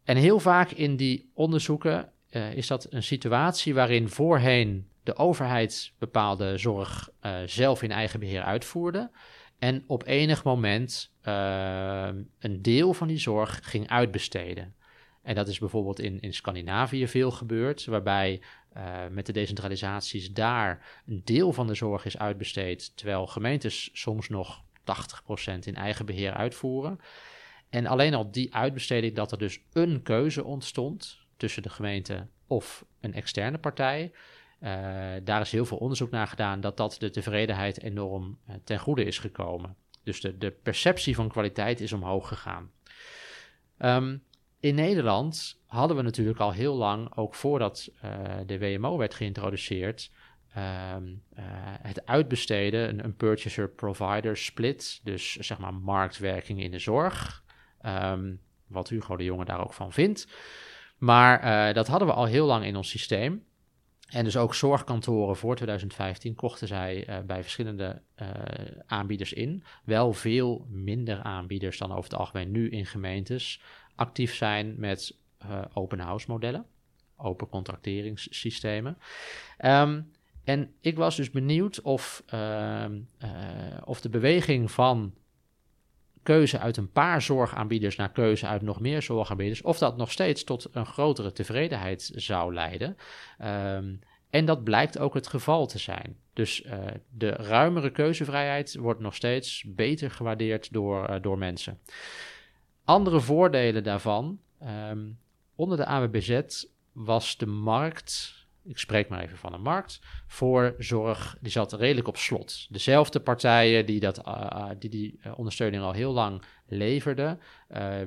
[0.03, 2.11] En heel vaak in die onderzoeken
[2.53, 7.09] is dat een situatie waarin voorheen de overheid bepaalde zorg
[7.45, 9.11] zelf in eigen beheer uitvoerde.
[9.61, 14.75] En op enig moment uh, een deel van die zorg ging uitbesteden.
[15.21, 18.41] En dat is bijvoorbeeld in, in Scandinavië veel gebeurd, waarbij
[19.09, 24.63] met de decentralisaties daar een deel van de zorg is uitbesteed, terwijl gemeentes soms nog
[24.63, 24.63] 80%
[25.59, 26.99] in eigen beheer uitvoeren.
[27.69, 32.85] En alleen al die uitbesteding, dat er dus een keuze ontstond tussen de gemeente of
[32.99, 34.11] een externe partij.
[34.63, 34.69] Uh,
[35.23, 39.03] daar is heel veel onderzoek naar gedaan dat dat de tevredenheid enorm uh, ten goede
[39.03, 39.75] is gekomen.
[40.03, 42.71] Dus de, de perceptie van kwaliteit is omhoog gegaan.
[43.79, 44.23] Um,
[44.59, 48.11] in Nederland hadden we natuurlijk al heel lang, ook voordat uh,
[48.45, 50.11] de WMO werd geïntroduceerd,
[50.57, 51.23] um,
[51.81, 57.43] het uitbesteden, een, purchaser-provider split, dus zeg maar marktwerking in de zorg.
[57.85, 60.27] Um, wat Hugo de Jonge daar ook van vindt.
[60.97, 63.43] Maar dat hadden we al heel lang in ons systeem.
[64.11, 68.27] En dus ook zorgkantoren voor 2015 kochten zij uh, bij verschillende uh,
[68.85, 69.63] aanbieders in.
[69.83, 73.61] Wel veel minder aanbieders dan over het algemeen nu in gemeentes
[73.95, 75.19] actief zijn met
[75.73, 76.65] open house modellen,
[77.15, 78.97] open contracteringssystemen.
[79.65, 80.11] Um,
[80.43, 82.99] en ik was dus benieuwd of, ehm,
[83.83, 85.13] of de beweging van
[86.23, 90.43] keuze uit een paar zorgaanbieders naar keuze uit nog meer zorgaanbieders, of dat nog steeds
[90.43, 92.97] tot een grotere tevredenheid zou leiden.
[93.41, 96.17] Um, en dat blijkt ook het geval te zijn.
[96.33, 96.73] Dus uh,
[97.09, 101.79] de ruimere keuzevrijheid wordt nog steeds beter gewaardeerd door, uh, door mensen.
[102.83, 104.39] Andere voordelen daarvan.
[104.89, 105.19] Um,
[105.55, 106.41] onder de AWBZ
[106.91, 112.07] was de markt ik spreek maar even van een markt, voor zorg, die zat redelijk
[112.07, 112.67] op slot.
[112.69, 117.39] Dezelfde partijen die dat, uh, die, die uh, ondersteuning al heel lang leverden,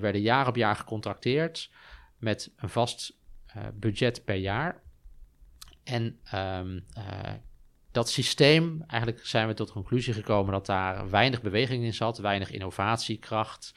[0.01, 1.71] werden jaar op jaar gecontracteerd
[2.19, 3.19] met een vast
[3.75, 4.83] budget per jaar.
[5.85, 6.85] En um,
[7.91, 12.19] dat systeem, eigenlijk zijn we tot de conclusie gekomen dat daar weinig beweging in zat,
[12.19, 13.75] weinig innovatiekracht.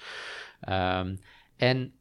[0.70, 1.20] Um,
[1.56, 1.94] en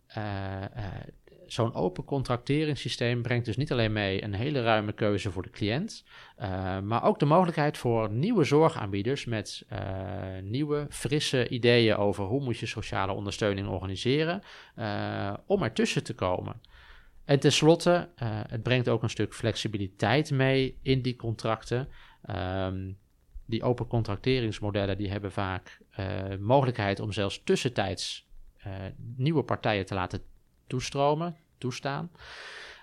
[1.47, 6.05] zo'n open contracteringssysteem brengt dus niet alleen mee een hele ruime keuze voor de cliënt,
[6.39, 9.79] uh, maar ook de mogelijkheid voor nieuwe zorgaanbieders met uh,
[10.43, 14.43] nieuwe, frisse ideeën over hoe moet je sociale ondersteuning organiseren,
[14.79, 16.61] uh, om ertussen te komen.
[17.25, 18.09] En tenslotte,
[18.49, 21.89] het brengt ook een stuk flexibiliteit mee in die contracten.
[22.31, 22.99] Um,
[23.47, 25.81] die open contracteringsmodellen die hebben vaak
[26.41, 28.29] mogelijkheid om zelfs tussentijds
[29.17, 30.23] nieuwe partijen te laten
[30.67, 32.11] toestromen, toestaan.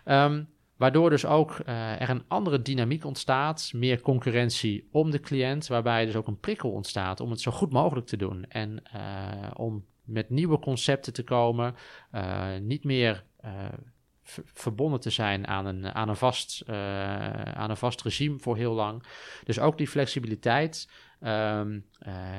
[0.06, 5.68] Um, waardoor dus ook uh, er een andere dynamiek ontstaat, meer concurrentie om de cliënt,
[5.68, 9.52] waarbij dus ook een prikkel ontstaat om het zo goed mogelijk te doen en uh,
[9.54, 11.76] om met nieuwe concepten te komen,
[12.12, 13.24] uh, niet meer
[14.54, 16.64] verbonden te zijn aan een, aan, een vast,
[17.54, 19.04] aan een vast regime voor heel lang.
[19.44, 20.90] Dus ook die flexibiliteit
[21.22, 21.86] um,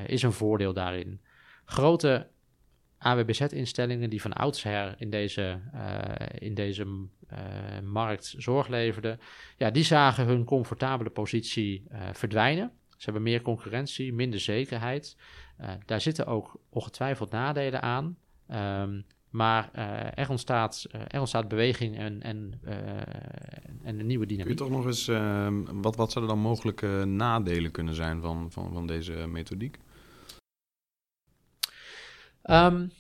[0.07, 1.21] is een voordeel daarin.
[1.65, 2.29] Grote
[3.05, 6.03] AWBZ-instellingen die van oudsher in deze, uh,
[6.39, 7.39] in deze uh,
[7.83, 9.21] markt zorg leverden,
[9.57, 12.73] ja, die zagen hun comfortabele positie verdwijnen.
[12.89, 15.17] Ze hebben meer concurrentie, minder zekerheid.
[15.87, 18.17] daar zitten ook ongetwijfeld nadelen aan.
[18.83, 19.73] Um, maar
[20.15, 22.61] er, ontstaat, er ontstaat beweging en, en,
[23.83, 24.57] en een nieuwe dynamiek.
[24.57, 28.51] Kun je toch nog eens, ehm, wat, wat zouden dan mogelijke nadelen kunnen zijn van,
[28.51, 29.79] van, van deze methodiek?
[32.51, 32.93] Um,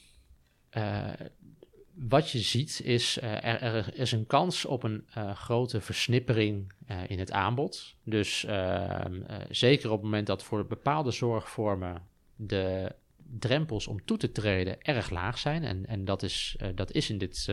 [1.95, 6.73] wat je ziet is, er, er, is een kans op een grote versnippering
[7.07, 7.95] in het aanbod.
[8.05, 12.03] Dus ehm, zeker op het moment dat voor bepaalde zorgvormen
[12.37, 12.95] de
[13.39, 15.65] drempels om toe te treden erg laag zijn.
[15.65, 17.49] En, en dat, is, dat is in, dit,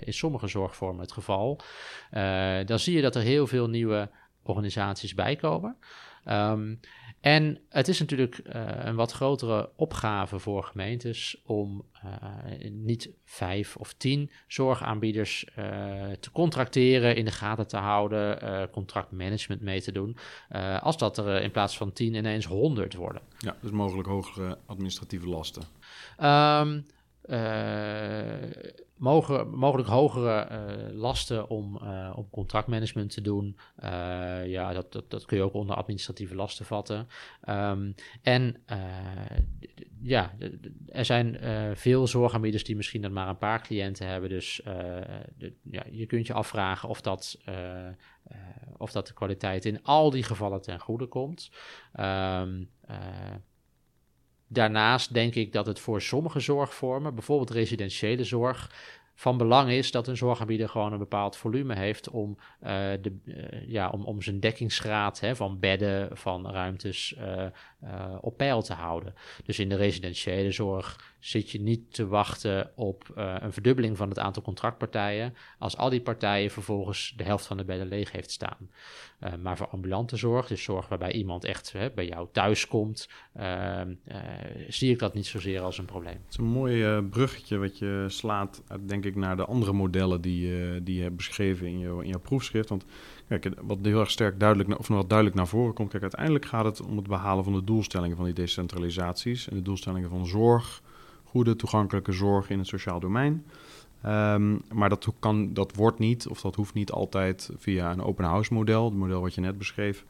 [0.00, 1.60] in sommige zorgvormen het geval.
[2.64, 4.10] Dan zie je dat er heel veel nieuwe
[4.42, 5.76] organisaties bijkomen.
[6.30, 6.80] Um,
[7.20, 13.76] en het is natuurlijk uh, een wat grotere opgave voor gemeentes om uh, niet vijf
[13.76, 15.54] of tien zorgaanbieders uh,
[16.20, 20.16] te contracteren, in de gaten te houden, contractmanagement mee te doen,
[20.80, 23.22] als dat er in plaats van tien ineens honderd worden.
[23.38, 25.62] Ja, dus mogelijk hogere administratieve lasten.
[26.22, 26.84] Um,
[28.98, 33.58] mogelijk hogere uh, lasten om, uh, om contractmanagement te doen.
[33.84, 37.08] Uh, ja, dat, dat, dat kun je ook onder administratieve lasten vatten.
[37.48, 38.62] Um, en
[40.02, 40.34] ja,
[40.86, 41.38] er zijn
[41.76, 44.28] veel zorgaanbieders die misschien dan maar een paar cliënten hebben.
[44.28, 44.60] Dus
[45.62, 47.38] ja, je kunt je afvragen of dat,
[48.76, 51.50] of dat de kwaliteit in al die gevallen ten goede komt.
[52.00, 52.70] Um,
[54.48, 58.70] Daarnaast denk ik dat het voor sommige zorgvormen, bijvoorbeeld residentiële zorg,
[59.18, 62.68] van belang is dat een zorgaanbieder gewoon een bepaald volume heeft om, uh,
[63.00, 67.46] de, uh, ja, om, om zijn dekkingsgraad hè, van bedden, van ruimtes uh,
[68.20, 69.14] op peil te houden.
[69.44, 74.18] Dus in de residentiële zorg zit je niet te wachten op een verdubbeling van het
[74.18, 78.70] aantal contractpartijen, als al die partijen vervolgens de helft van de bedden leeg heeft staan.
[79.42, 83.94] maar voor ambulante zorg, dus zorg waarbij iemand echt bij jou thuis komt, ehm,
[84.68, 86.20] zie ik dat niet zozeer als een probleem.
[86.24, 90.58] Het is een mooi bruggetje wat je slaat, denk ik naar de andere modellen die,
[90.58, 92.68] uh, die je hebt beschreven in, je, in jouw proefschrift.
[92.68, 92.84] Want
[93.28, 96.64] kijk, wat heel erg sterk duidelijk, of wat duidelijk naar voren komt, kijk, uiteindelijk gaat
[96.64, 100.82] het om het behalen van de doelstellingen van die decentralisaties en de doelstellingen van zorg,
[101.24, 103.44] goede toegankelijke zorg in het sociaal domein.
[104.06, 108.24] Um, maar dat, kan, dat wordt niet, of dat hoeft niet altijd via een open
[108.24, 110.04] house model, het model wat je net beschreef,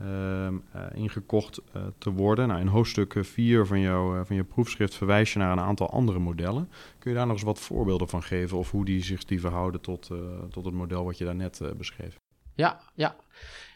[0.00, 0.48] uh,
[0.92, 2.48] ingekocht uh, te worden.
[2.48, 6.18] Nou, in hoofdstuk 4 van, jou, van je proefschrift verwijs je naar een aantal andere
[6.18, 6.68] modellen.
[6.98, 9.80] Kun je daar nog eens wat voorbeelden van geven of hoe die zich die verhouden
[9.80, 10.10] tot,
[10.50, 12.18] tot het model wat je daarnet beschreef?
[12.54, 13.16] Ja, ja.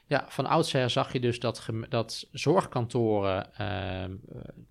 [0.08, 3.66] Ja, van oudsher zag je dus dat, dat zorgkantoren uh,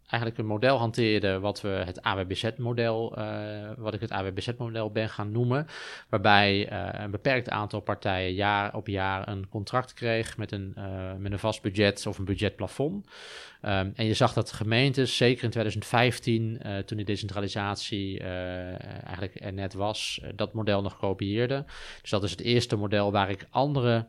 [0.08, 5.32] eigenlijk een model hanteerden wat we het AWBZ-model, uh, wat ik het AWBZ-model ben gaan
[5.32, 5.67] noemen,
[6.10, 10.74] waarbij uh, een beperkt aantal partijen jaar op jaar een contract kreeg met een,
[11.17, 13.06] met een vast budget of een budgetplafond.
[13.06, 19.74] Um, en je zag dat gemeentes, zeker in 2015, toen die decentralisatie eigenlijk er net
[19.74, 21.65] was, dat model nog kopieerden.
[22.02, 24.06] Dus dat is het eerste model waar ik andere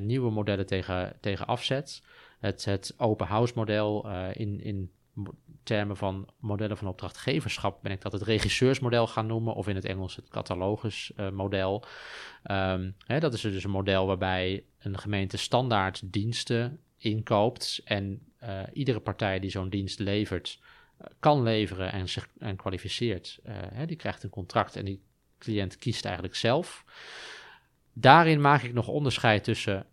[0.00, 2.02] nieuwe modellen tegen, tegen afzet.
[2.38, 4.90] Het, het open house model uh, in, in
[5.62, 9.84] termen van modellen van opdrachtgeverschap ben ik dat het regisseursmodel gaan noemen, of in het
[9.84, 11.84] Engels het catalogusmodel.
[12.44, 18.22] Uh, um, dat is dus een model waarbij een gemeente standaard diensten inkoopt en
[18.72, 20.58] iedere partij die zo'n dienst levert,
[21.18, 23.38] kan leveren en zich en kwalificeert.
[23.48, 25.02] Hè, die krijgt een contract en die
[25.38, 26.84] cliënt kiest eigenlijk zelf.
[28.00, 29.86] Daarin maak ik nog onderscheid tussen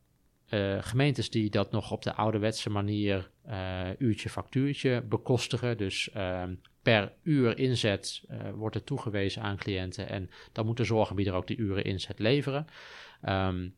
[0.49, 5.77] uh, gemeentes die dat nog op de ouderwetse manier uh, uurtje factuurtje bekostigen.
[5.77, 6.43] Dus uh,
[6.81, 11.47] per uur inzet uh, wordt er toegewezen aan cliënten en dan moet de zorgaanbieder ook
[11.47, 12.67] die uren inzet leveren.
[13.29, 13.75] Um,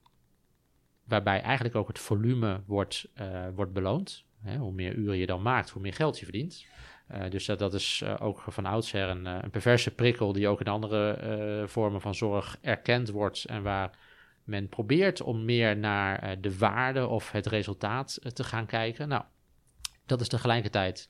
[1.03, 3.09] waarbij eigenlijk ook het volume wordt,
[3.55, 4.25] wordt beloond.
[4.41, 6.65] Hè, hoe meer uren je dan maakt, hoe meer geld je verdient.
[7.29, 11.63] dus dat, dat is ook van oudsher een, een, perverse prikkel die ook in andere
[11.67, 13.97] vormen van zorg erkend wordt en waar
[14.49, 19.07] men probeert om meer naar uh, de waarde of het resultaat uh, te gaan kijken.
[19.07, 19.23] Nou,
[20.05, 21.09] dat is tegelijkertijd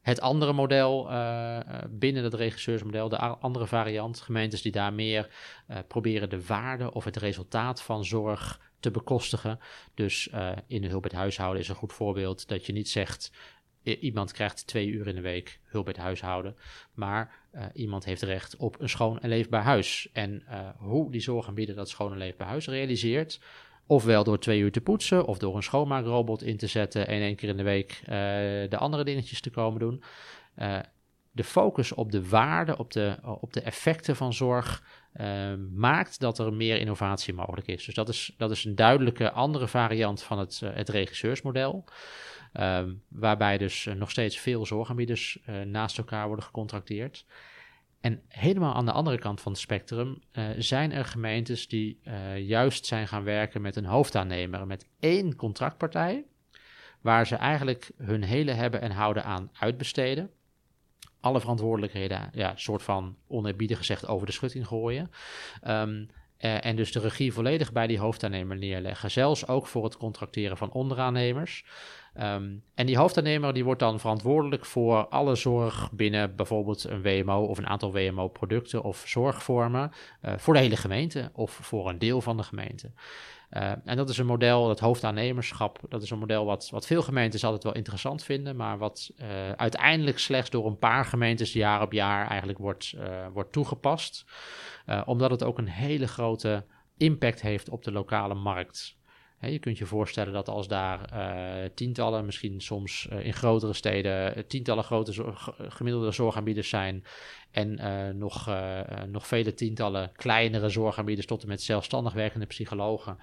[0.00, 1.58] het andere model uh,
[1.90, 4.20] binnen het regisseursmodel, de andere variant.
[4.20, 5.28] Gemeentes die daar meer
[5.88, 9.58] proberen de waarde of het resultaat van zorg te bekostigen.
[9.94, 10.30] Dus
[10.66, 13.32] in de hulp het huishouden is een goed voorbeeld dat je niet zegt
[13.82, 16.56] iemand krijgt twee uur in de week hulp bij het huishouden.
[16.94, 20.08] Maar uh, iemand heeft recht op een schoon en leefbaar huis.
[20.12, 23.40] En uh, hoe die zorgaanbieder dat schoon en leefbaar huis realiseert.
[23.86, 27.36] Ofwel door twee uur te poetsen, of door een schoonmaakrobot in te zetten en één
[27.36, 28.08] keer in de week uh,
[28.68, 30.02] de andere dingetjes te komen doen.
[31.32, 34.84] de focus op de waarde, op de, op de effecten van zorg,
[35.74, 37.84] maakt dat er meer innovatie mogelijk is.
[37.84, 41.84] Dus dat is, dat is een duidelijke andere variant van het, het regisseursmodel.
[42.52, 47.24] Ehm, waarbij dus nog steeds veel zorgaanbieders naast elkaar worden gecontracteerd.
[48.00, 52.00] En helemaal aan de andere kant van het spectrum uh, zijn er gemeentes die
[52.36, 56.24] juist zijn gaan werken met een hoofdaannemer, met één contractpartij,
[57.00, 60.30] waar ze eigenlijk hun hele hebben en houden aan uitbesteden.
[61.20, 65.10] Alle verantwoordelijkheden, ja, soort van oneerbiedig gezegd, over de schutting gooien.
[65.64, 69.10] Uh, en dus de regie volledig bij die hoofdaannemer neerleggen.
[69.10, 71.64] Zelfs ook voor het contracteren van onderaannemers.
[72.14, 77.44] Um, en die hoofdaannemer die wordt dan verantwoordelijk voor alle zorg binnen bijvoorbeeld een WMO
[77.44, 79.90] of een aantal WMO-producten of zorgvormen
[80.22, 82.90] uh, voor de hele gemeente of voor een deel van de gemeente.
[83.50, 87.02] Uh, en dat is een model, dat hoofdaannemerschap, dat is een model wat, wat veel
[87.02, 91.82] gemeentes altijd wel interessant vinden, maar wat uh, uiteindelijk slechts door een paar gemeentes jaar
[91.82, 92.94] op jaar eigenlijk wordt,
[93.32, 94.24] wordt toegepast.
[95.04, 96.64] omdat het ook een hele grote
[96.96, 98.98] impact heeft op de lokale markt
[99.40, 104.38] je kunt je voorstellen dat als daar uh, tientallen, misschien soms uh, in grotere steden,
[104.38, 105.32] uh, tientallen grote
[105.68, 107.04] gemiddelde zorgaanbieders zijn
[107.50, 107.78] en
[108.18, 108.50] nog,
[109.06, 113.18] nog vele tientallen kleinere zorgaanbieders tot en met zelfstandig werkende psychologen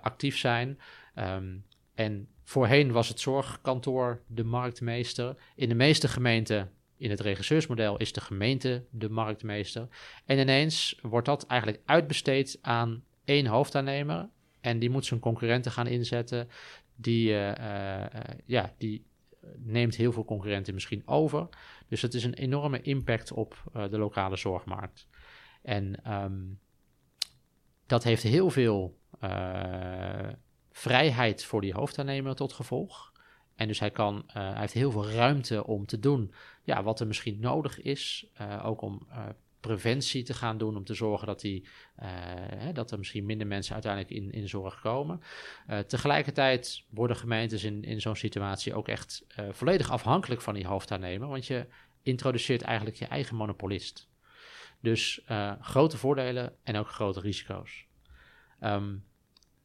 [0.00, 0.78] actief zijn.
[1.14, 5.36] Um, en voorheen was het zorgkantoor de marktmeester.
[5.54, 9.88] In de meeste gemeenten in het regisseursmodel is de gemeente de marktmeester.
[10.24, 14.28] En ineens wordt dat eigenlijk uitbesteed aan één hoofdaannemer
[14.60, 16.48] en die moet zijn concurrenten gaan inzetten.
[16.96, 18.04] Die, uh, uh,
[18.44, 19.06] ja, die
[19.56, 21.48] neemt heel veel concurrenten misschien over.
[21.88, 25.08] Dus het is een enorme impact op de lokale zorgmarkt.
[25.62, 26.60] En um,
[27.86, 28.98] dat heeft heel veel
[30.70, 33.12] vrijheid voor die hoofdaannemer tot gevolg.
[33.54, 37.06] En dus hij, kan, hij heeft heel veel ruimte om te doen ja, wat er
[37.06, 38.30] misschien nodig is.
[38.62, 39.06] Ook om
[39.60, 43.74] preventie te gaan doen om te zorgen dat, die, hè, dat er misschien minder mensen
[43.74, 45.20] uiteindelijk in, in zorg komen.
[45.70, 50.66] Uh, tegelijkertijd worden gemeentes in, in zo'n situatie ook echt uh, volledig afhankelijk van die
[50.66, 51.66] hoofdaannemer, want je
[52.02, 54.08] introduceert eigenlijk je eigen monopolist.
[54.80, 55.24] Dus
[55.60, 57.86] grote voordelen en ook grote risico's.
[58.60, 59.04] Um,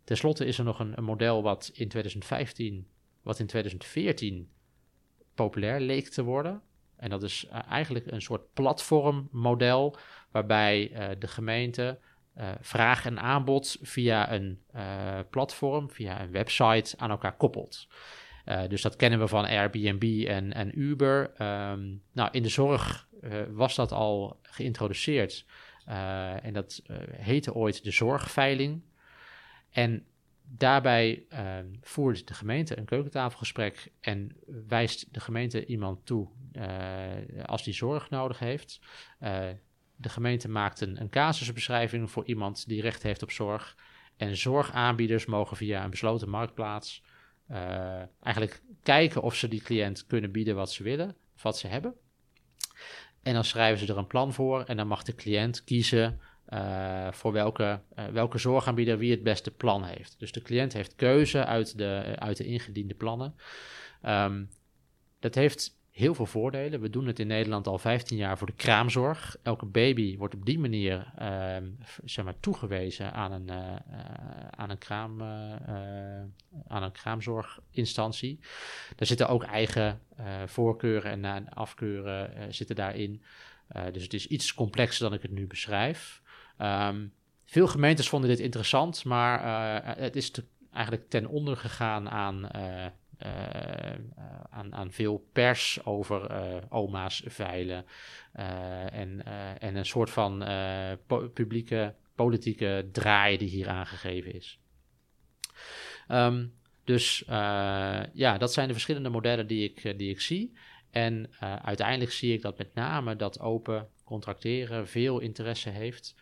[0.04, 2.88] Ten slotte is er nog een, een model wat in 2015,
[3.22, 4.50] wat in 2014
[5.34, 6.62] populair leek te worden.
[7.04, 9.98] En dat is uh, eigenlijk een soort platformmodel
[10.32, 12.00] waarbij uh, de gemeente
[12.38, 14.62] uh, vraag en aanbod via een
[15.30, 17.88] platform, via een website aan elkaar koppelt.
[18.68, 21.42] dus dat kennen we van Airbnb en, en Uber.
[21.42, 23.08] Um, nou, in de zorg
[23.50, 25.46] was dat al geïntroduceerd.
[26.42, 28.82] en dat heette ooit de zorgveiling.
[29.70, 30.06] En
[30.58, 34.36] Daarbij uh, voert de gemeente een keukentafelgesprek en
[34.68, 36.28] wijst de gemeente iemand toe
[37.46, 38.80] als die zorg nodig heeft.
[39.20, 39.48] Uh,
[39.96, 43.78] de gemeente maakt een, een casusbeschrijving voor iemand die recht heeft op zorg.
[44.18, 47.04] En zorgaanbieders mogen via een besloten marktplaats
[47.48, 51.68] eh, eigenlijk kijken of ze die cliënt kunnen bieden wat ze willen, of wat ze
[51.68, 51.94] hebben.
[53.22, 56.20] En dan schrijven ze er een plan voor en dan mag de cliënt kiezen
[57.12, 60.16] voor welke, welke zorgaanbieder wie het beste plan heeft.
[60.20, 63.36] Dus de cliënt heeft keuze uit de, uit de ingediende plannen.
[64.06, 64.50] Um,
[65.20, 66.82] dat heeft heel veel voordelen.
[66.82, 69.38] We doen het in Nederland al 15 jaar voor de kraamzorg.
[69.44, 71.58] Elke baby wordt op die manier uh,
[72.04, 73.76] zeg maar, toegewezen aan een, uh,
[74.50, 75.22] aan, een kraam,
[76.68, 78.40] aan een kraamzorginstantie.
[78.96, 80.02] Daar zitten ook eigen
[80.46, 83.24] voorkeuren en afkeuren zitten daarin.
[83.92, 86.22] dus het is iets complexer dan ik het nu beschrijf.
[86.62, 87.14] Um,
[87.46, 90.32] veel gemeentes vonden dit interessant, maar het is
[90.72, 92.48] eigenlijk ten onder gegaan aan,
[94.50, 96.30] aan, aan, veel pers over
[96.70, 97.86] oma's veilen
[98.92, 99.26] en,
[99.60, 100.46] en een soort van
[101.34, 104.60] publieke politieke draai die hier aangegeven is.
[106.08, 107.24] Um, dus
[108.14, 110.54] ja, dat zijn de verschillende modellen die ik, die ik zie.
[110.92, 111.30] En
[111.62, 116.16] uiteindelijk zie ik dat met name dat open contracteren veel interesse heeft.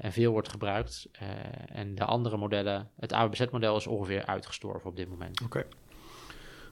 [0.00, 1.08] En veel wordt gebruikt.
[1.66, 5.40] En de andere modellen, het AWBZ-model is ongeveer uitgestorven op dit moment.
[5.40, 5.66] Oké.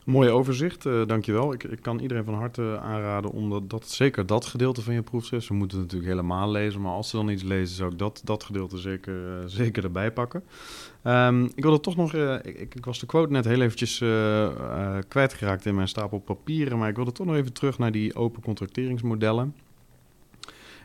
[0.05, 1.53] Mooi overzicht, uh, dankjewel.
[1.53, 5.47] Ik, ik kan iedereen van harte aanraden om dat, zeker dat gedeelte van je proefschrift,
[5.47, 8.21] ze moeten het natuurlijk helemaal lezen, maar als ze dan iets lezen, zou ik dat,
[8.25, 10.45] dat gedeelte zeker, uh, zeker erbij pakken.
[11.05, 13.99] Um, ik wilde toch nog, uh, ik, ik, was de quote net heel eventjes
[15.09, 18.43] kwijtgeraakt in mijn stapel papieren, maar ik wilde toch nog even terug naar die open
[18.43, 19.55] contracteringsmodellen.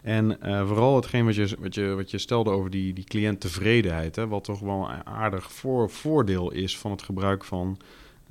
[0.02, 4.28] En vooral hetgeen wat je, wat, je, wat je stelde over die, die cliënttevredenheid, hè,
[4.28, 7.78] wat toch wel een aardig voor, voordeel is van het gebruik van,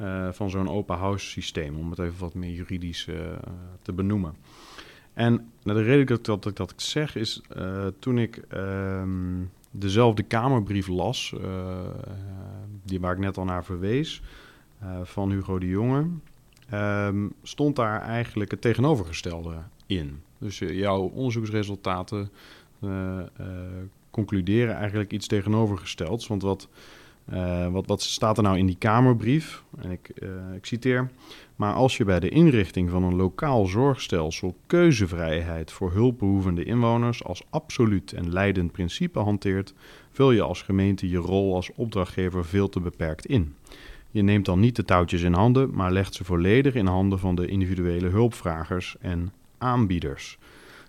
[0.01, 3.17] uh, van zo'n open house systeem, om het even wat meer juridisch uh,
[3.83, 4.37] te benoemen.
[5.13, 9.45] En nou, de reden dat, dat, dat, dat ik zeg is, uh, toen ik ehm,
[9.71, 11.35] dezelfde Kamerbrief las,
[12.85, 14.23] die waar ik net al naar verwees,
[15.03, 16.07] van Hugo de Jonge,
[16.75, 19.55] um, stond daar eigenlijk het tegenovergestelde
[19.87, 20.23] in.
[20.39, 22.31] Dus jouw onderzoeksresultaten
[24.11, 26.27] concluderen eigenlijk iets tegenovergestelds.
[26.27, 26.69] Want wat,
[27.33, 29.63] uh, wat, wat staat er nou in die Kamerbrief?
[29.79, 31.11] En ik, uh, ik citeer.
[31.57, 37.43] Maar als je bij de inrichting van een lokaal zorgstelsel keuzevrijheid voor hulpbehoevende inwoners als
[37.51, 39.75] absoluut en leidend principe hanteert,
[40.11, 43.55] vul je als gemeente je rol als opdrachtgever veel te beperkt in.
[44.11, 47.35] Je neemt dan niet de touwtjes in handen, maar legt ze volledig in handen van
[47.35, 50.39] de individuele hulpvragers en aanbieders.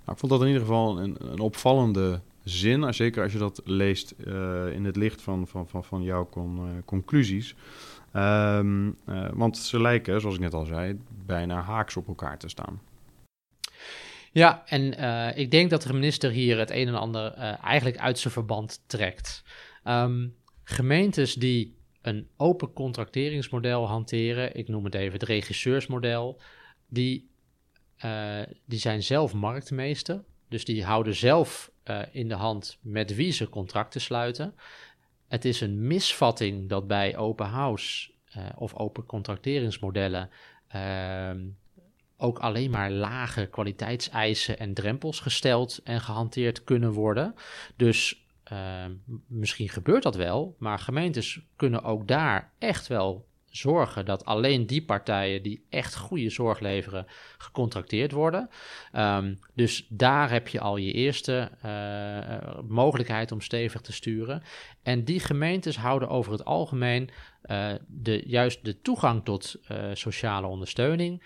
[0.05, 3.61] Nou, ik vond dat in ieder geval een, een opvallende zin, zeker als je dat
[3.65, 7.55] leest uh, in het licht van, van, van, van jouw uh, conclusies.
[8.13, 12.49] Um, uh, want ze lijken, zoals ik net al zei, bijna haaks op elkaar te
[12.49, 12.81] staan.
[14.31, 14.83] Ja, en
[15.37, 17.33] ik denk dat de minister hier het een en ander
[17.63, 19.43] eigenlijk uit zijn verband trekt.
[19.83, 26.41] Um, gemeentes die een open contracteringsmodel hanteren, ik noem het even het regisseursmodel,
[26.87, 27.29] die,
[28.65, 30.23] die zijn zelf marktmeester.
[30.49, 34.55] Dus die houden zelf uh, in de hand met wie ze contracten sluiten.
[35.27, 40.29] Het is een misvatting dat bij open house uh, of open contracteringsmodellen
[40.75, 41.31] uh,
[42.17, 47.35] ook alleen maar lage kwaliteitseisen en drempels gesteld en gehanteerd kunnen worden.
[47.75, 48.93] Dus ehm,
[49.27, 54.85] misschien gebeurt dat wel, maar gemeentes kunnen ook daar echt wel zorgen dat alleen die
[54.85, 57.05] partijen die echt goede zorg leveren,
[57.37, 58.49] gecontracteerd worden.
[58.93, 64.43] Um, dus daar heb je al je eerste uh, mogelijkheid om stevig te sturen.
[64.83, 67.09] En die gemeentes houden over het algemeen
[67.45, 71.23] uh, de, juist de toegang tot uh, sociale ondersteuning,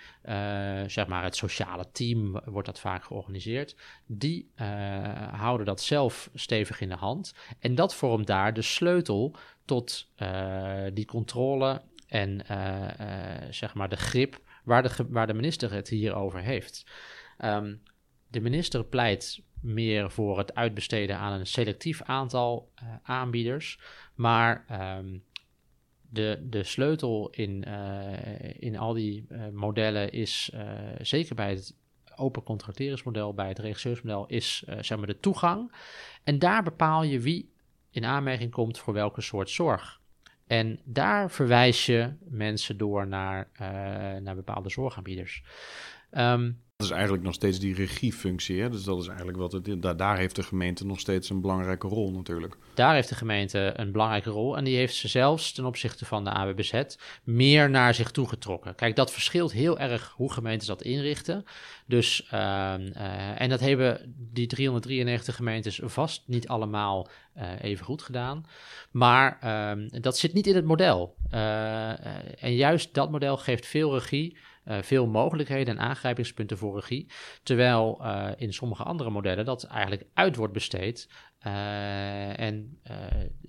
[0.87, 4.51] zeg maar het sociale team wordt dat vaak georganiseerd, die
[5.31, 7.33] houden dat zelf stevig in de hand.
[7.59, 10.07] En dat vormt daar de sleutel tot
[10.93, 11.81] die controle
[12.13, 16.39] en uh, uh, zeg maar de grip waar de, waar de minister het hier over
[16.39, 16.85] heeft.
[17.39, 17.81] Um,
[18.27, 23.79] de minister pleit meer voor het uitbesteden aan een selectief aantal uh, aanbieders,
[24.15, 24.65] maar
[24.97, 25.23] um,
[26.09, 27.63] de, de sleutel in,
[28.59, 30.51] in al die modellen is
[31.01, 31.75] zeker bij het
[32.15, 35.75] open contracteringsmodel, bij het regisseursmodel, is zeg maar de toegang.
[36.23, 37.53] En daar bepaal je wie
[37.89, 40.01] in aanmerking komt voor welke soort zorg.
[40.53, 43.67] En daar verwijs je mensen door naar, uh,
[44.21, 45.43] naar bepaalde zorgaanbieders.
[46.11, 48.61] Um, is eigenlijk nog steeds die regiefunctie.
[48.61, 48.69] Hè?
[48.69, 49.97] Dus dat is eigenlijk wat het.
[49.97, 52.57] Daar, heeft de gemeente nog steeds een belangrijke rol natuurlijk.
[52.73, 54.57] Daar heeft de gemeente een belangrijke rol.
[54.57, 56.83] En die heeft ze zelfs ten opzichte van de AWBZ
[57.23, 58.75] meer naar zich toegetrokken.
[58.75, 61.45] Kijk, dat verschilt heel erg hoe gemeentes dat inrichten.
[61.85, 68.01] Dus, uh, uh, en dat hebben die 393 gemeentes vast niet allemaal uh, even goed
[68.01, 68.45] gedaan.
[68.91, 71.15] Maar uh, dat zit niet in het model.
[71.33, 74.37] Uh, en juist dat model geeft veel regie.
[74.65, 77.07] Uh, veel mogelijkheden en aangrijpingspunten voor regie.
[77.43, 81.09] Terwijl uh, in sommige andere modellen dat eigenlijk uit wordt besteed.
[81.47, 82.79] Uh, en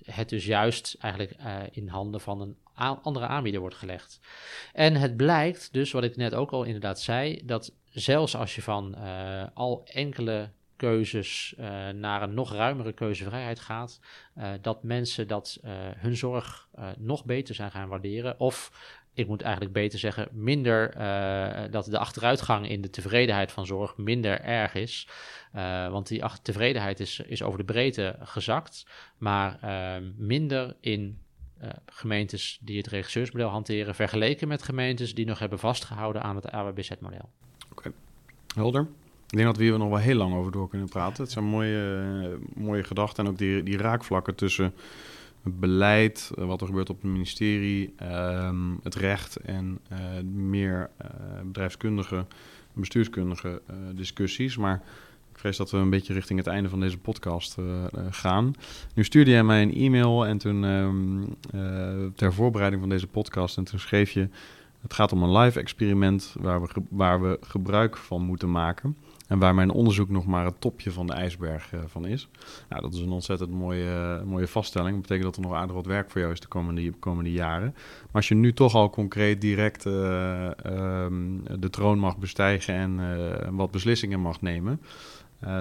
[0.03, 1.35] het dus juist eigenlijk
[1.71, 2.57] in handen van een
[3.01, 4.19] andere aanbieder wordt gelegd.
[4.73, 8.61] En het blijkt dus, wat ik net ook al inderdaad zei, dat zelfs als je
[8.61, 8.95] van
[9.53, 11.53] al enkele keuzes
[11.93, 13.99] naar een nog ruimere keuzevrijheid gaat,
[14.61, 15.59] dat mensen dat
[15.97, 18.71] hun zorg nog beter zijn gaan waarderen of
[19.15, 23.97] ik moet eigenlijk beter zeggen, minder uh, dat de achteruitgang in de tevredenheid van zorg
[23.97, 25.07] minder erg is.
[25.55, 28.85] Uh, want die tevredenheid is, is over de breedte gezakt,
[29.17, 31.19] maar uh, minder in
[31.85, 37.29] gemeentes die het regisseursmodel hanteren, vergeleken met gemeentes die nog hebben vastgehouden aan het AWBZ-model.
[37.71, 37.91] Oké, okay.
[38.55, 38.87] helder.
[39.29, 41.23] Ik denk dat we hier nog wel heel lang over door kunnen praten.
[41.23, 44.73] Het zijn mooie, mooie gedachten en ook die, die raakvlakken tussen
[45.49, 49.97] beleid, eh, wat er gebeurt op het ministerie, ehm, het recht en uh,
[50.33, 51.07] meer uh,
[51.43, 52.25] bedrijfskundige,
[52.73, 53.61] bestuurskundige
[53.93, 54.57] discussies.
[54.57, 54.83] Maar
[55.31, 57.57] ik vrees dat we een beetje richting het einde van deze podcast
[58.09, 58.53] gaan.
[58.93, 61.35] Nu stuurde jij mij een e-mail en toen um,
[62.15, 64.29] ter voorbereiding van deze podcast en toen schreef je:
[64.81, 68.97] het gaat om een live experiment waar we, waar we gebruik van moeten maken.
[69.27, 72.27] En waar mijn onderzoek nog maar het topje van de ijsberg uh, van is.
[72.69, 74.91] Nou, dat is een ontzettend mooie, uh, mooie vaststelling.
[74.91, 77.71] Dat betekent dat er nog aardig wat werk voor jou is de komende, komende jaren.
[77.73, 79.93] Maar als je nu toch al concreet direct uh,
[81.59, 84.81] de troon mag bestijgen en wat beslissingen mag nemen.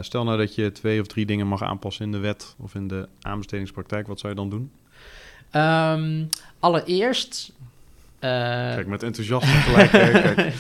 [0.00, 2.88] stel nou dat je twee of drie dingen mag aanpassen in de wet of in
[2.88, 4.06] de aanbestedingspraktijk.
[4.06, 4.70] Wat zou je dan doen?
[5.52, 7.52] Um, allereerst
[8.75, 9.91] kijk, met enthousiasme gelijk.
[9.91, 10.55] kijk,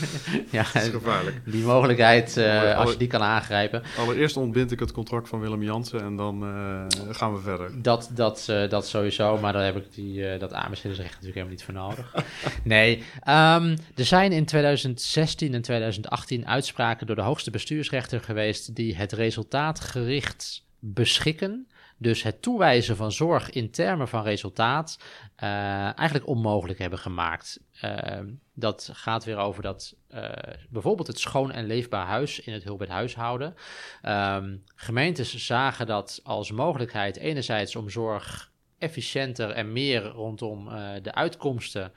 [0.50, 1.40] ja, dat is gevaarlijk.
[1.44, 3.82] Die mogelijkheid, uh, als je die kan aangrijpen.
[3.98, 7.82] Allereerst ontbind ik het contract van Willem Jansen en dan uh, gaan we verder.
[7.82, 11.64] Dat, dat, uh, dat sowieso, maar daar heb ik die, dat aanbestedingsrecht natuurlijk helemaal niet
[11.64, 12.14] voor nodig.
[12.74, 12.96] nee,
[13.28, 19.12] um, er zijn in 2016 en 2018 uitspraken door de hoogste bestuursrechter geweest die het
[19.12, 24.98] resultaatgericht beschikken dus het toewijzen van zorg in termen van resultaat
[25.42, 27.60] uh, eigenlijk onmogelijk hebben gemaakt.
[27.84, 28.20] Uh,
[28.54, 30.30] dat gaat weer over dat uh,
[30.68, 33.54] bijvoorbeeld het schoon en leefbaar huis in het hulp huishouden.
[34.02, 40.68] Um, gemeentes zagen dat als mogelijkheid enerzijds om zorg efficiënter en meer rondom
[41.02, 41.92] de uitkomsten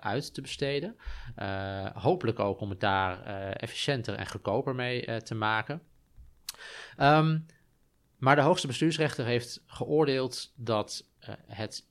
[0.00, 0.96] uit te besteden.
[1.94, 5.82] hopelijk ook om het daar efficiënter en goedkoper mee te maken.
[6.98, 7.46] Um,
[8.18, 11.86] maar de hoogste bestuursrechter heeft geoordeeld dat uh, het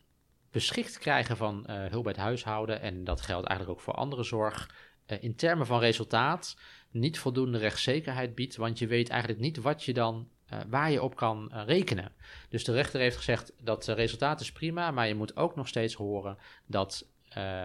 [0.52, 4.24] beschikt krijgen van uh, hulp bij het huishouden, en dat geldt eigenlijk ook voor andere
[4.24, 4.76] zorg,
[5.08, 6.58] uh, in termen van resultaat
[6.92, 10.30] niet voldoende rechtszekerheid biedt, want je weet eigenlijk niet wat je dan,
[10.70, 12.12] waar je op kan rekenen.
[12.50, 15.94] Dus de rechter heeft gezegd dat resultaat is prima, maar je moet ook nog steeds
[15.94, 17.08] horen dat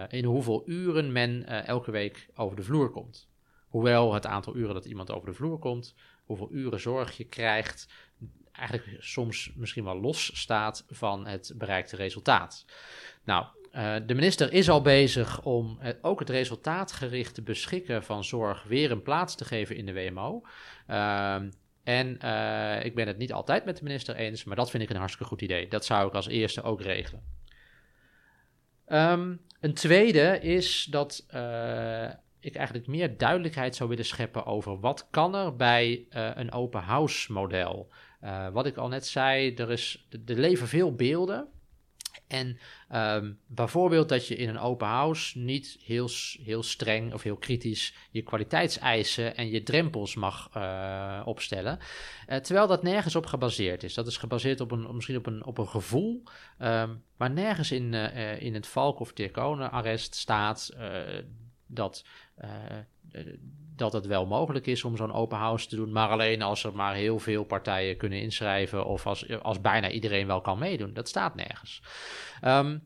[0.07, 3.29] in hoeveel uren men elke week over de vloer komt.
[3.67, 5.95] Hoewel het aantal uren dat iemand over de vloer komt,
[6.25, 7.87] hoeveel uren zorg je krijgt,
[8.61, 12.65] eigenlijk soms misschien wel los staat van het bereikte resultaat.
[13.23, 13.45] Nou,
[13.75, 18.91] uh, de minister is al bezig om het, ook het resultaatgerichte beschikken van zorg weer
[18.91, 20.41] een plaats te geven in de WMO.
[20.89, 21.35] Uh,
[21.83, 24.89] en uh, ik ben het niet altijd met de minister eens, maar dat vind ik
[24.89, 25.67] een hartstikke goed idee.
[25.67, 27.23] Dat zou ik als eerste ook regelen.
[28.87, 31.25] Um, een tweede is dat
[32.39, 37.31] ik eigenlijk meer duidelijkheid zou willen scheppen over wat kan er bij een open house
[37.31, 37.91] model.
[38.23, 41.47] Uh, wat ik al net zei, er, is, er leven veel beelden.
[42.27, 42.57] En
[42.95, 46.09] um, bijvoorbeeld dat je in een open house niet heel,
[46.43, 51.79] heel streng of heel kritisch je kwaliteitseisen en je drempels mag uh, opstellen.
[52.27, 53.93] Uh, terwijl dat nergens op gebaseerd is.
[53.93, 56.23] Dat is gebaseerd op een, misschien op een, op een gevoel,
[56.59, 57.93] um, maar nergens in,
[58.39, 60.75] in het Valk- of Tirkonen-arrest staat
[61.65, 62.05] dat
[63.75, 66.73] dat het wel mogelijk is om zo'n open house te doen, maar alleen als er
[66.73, 70.93] maar heel veel partijen kunnen inschrijven of als, als bijna iedereen wel kan meedoen.
[70.93, 71.81] Dat staat nergens.
[72.43, 72.83] Um,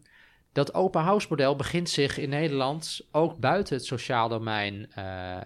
[0.51, 5.37] dat open house model begint zich in Nederland ook buiten het sociaal domein uh,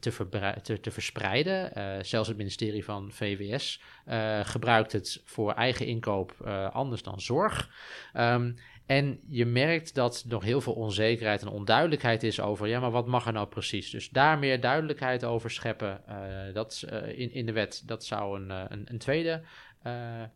[0.00, 1.70] te, te, verspreiden.
[1.78, 6.32] Uh, zelfs het ministerie van VWS uh, gebruikt het voor eigen inkoop
[6.72, 7.70] anders dan zorg.
[8.14, 8.56] Um,
[8.88, 12.90] en je merkt dat er nog heel veel onzekerheid en onduidelijkheid is over, ja, maar
[12.90, 13.90] wat mag er nou precies?
[13.90, 18.40] Dus daar meer duidelijkheid over scheppen uh, dat, uh, in, in de wet, dat zou
[18.40, 19.42] een, uh, een, een, tweede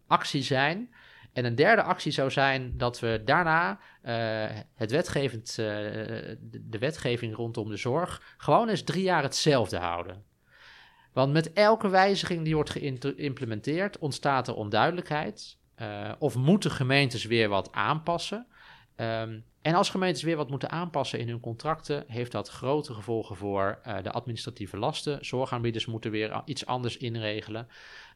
[0.07, 0.95] actie zijn.
[1.33, 3.81] En een derde actie zou zijn dat we daarna
[4.75, 10.25] het wetgevend, de wetgeving rondom de zorg gewoon eens drie jaar hetzelfde houden.
[11.13, 15.61] Want met elke wijziging die wordt geïmplementeerd ontstaat er onduidelijkheid.
[15.83, 18.47] Uh, of moeten gemeentes weer wat aanpassen?
[18.97, 23.37] Um, en als gemeentes weer wat moeten aanpassen in hun contracten, heeft dat grote gevolgen
[23.37, 25.25] voor uh, de administratieve lasten.
[25.25, 27.69] Zorgaanbieders moeten weer iets anders inregelen.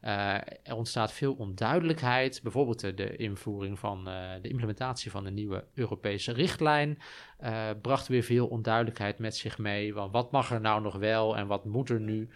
[0.03, 2.39] Uh, er ontstaat veel onduidelijkheid.
[2.43, 4.03] Bijvoorbeeld de, invoering van
[4.41, 6.99] de implementatie van de nieuwe Europese richtlijn
[7.81, 9.93] bracht weer veel onduidelijkheid met zich mee.
[9.93, 12.29] Want wat mag er nou nog wel en wat moet er nu?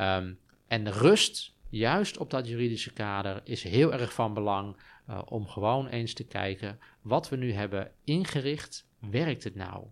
[0.00, 4.76] Um, en rust juist op dat juridische kader is heel erg van belang
[5.10, 9.86] uh, om gewoon eens te kijken wat we nu hebben ingericht, werkt het nou?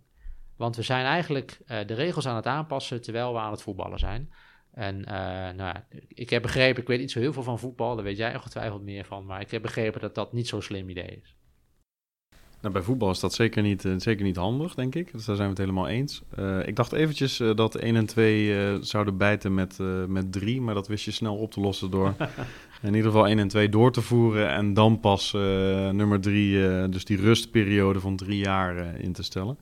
[0.57, 3.99] Want we zijn eigenlijk uh, de regels aan het aanpassen terwijl we aan het voetballen
[3.99, 4.33] zijn.
[4.73, 5.07] En uh,
[5.51, 5.77] nou,
[6.09, 8.83] ik heb begrepen, ik weet niet zo heel veel van voetbal, daar weet jij ongetwijfeld
[8.83, 11.36] meer van, maar ik heb begrepen dat dat niet zo'n slim idee is.
[12.67, 15.13] Nou, bij voetbal is dat zeker niet, uh, zeker niet handig, denk ik.
[15.13, 16.23] Dus daar zijn we het helemaal eens.
[16.39, 20.75] Uh, ik dacht eventjes uh, dat 1 en 2 zouden bijten met, met 3, maar
[20.75, 22.15] dat wist je snel op te lossen door
[22.83, 25.33] in ieder geval 1 en 2 door te voeren en dan pas
[25.93, 29.59] nummer 3, dus die rustperiode van drie jaar in te stellen.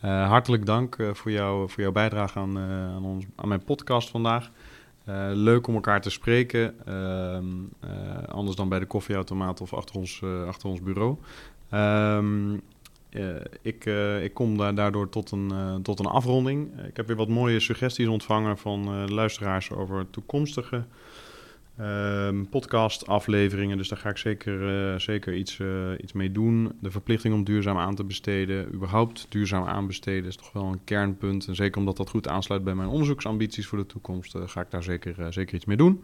[0.00, 4.50] hartelijk dank voor, jou, voor jouw bijdrage aan, aan, ons, aan mijn podcast vandaag.
[5.32, 7.46] leuk om elkaar te spreken, ehm,
[8.28, 11.18] anders dan bij de koffieautomaat of achter ons, achter ons bureau.
[11.74, 12.60] Um,
[13.62, 16.68] ik, uh, ik kom da daardoor tot een, uh, tot een afronding.
[16.88, 20.84] ik heb weer wat mooie suggesties ontvangen van luisteraars over toekomstige
[21.76, 23.76] ehm, podcast-afleveringen.
[23.76, 25.58] Dus daar ga ik zeker, zeker iets,
[26.00, 26.72] iets mee doen.
[26.80, 31.46] De verplichting om duurzaam aan te besteden, überhaupt duurzaam aanbesteden, is toch wel een kernpunt.
[31.46, 34.82] En zeker omdat dat goed aansluit bij mijn onderzoeksambities voor de toekomst, ga ik daar
[34.82, 36.02] zeker, zeker iets mee doen.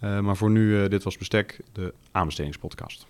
[0.00, 3.06] maar voor nu, dit was Bestek, de aanbestedingspodcast.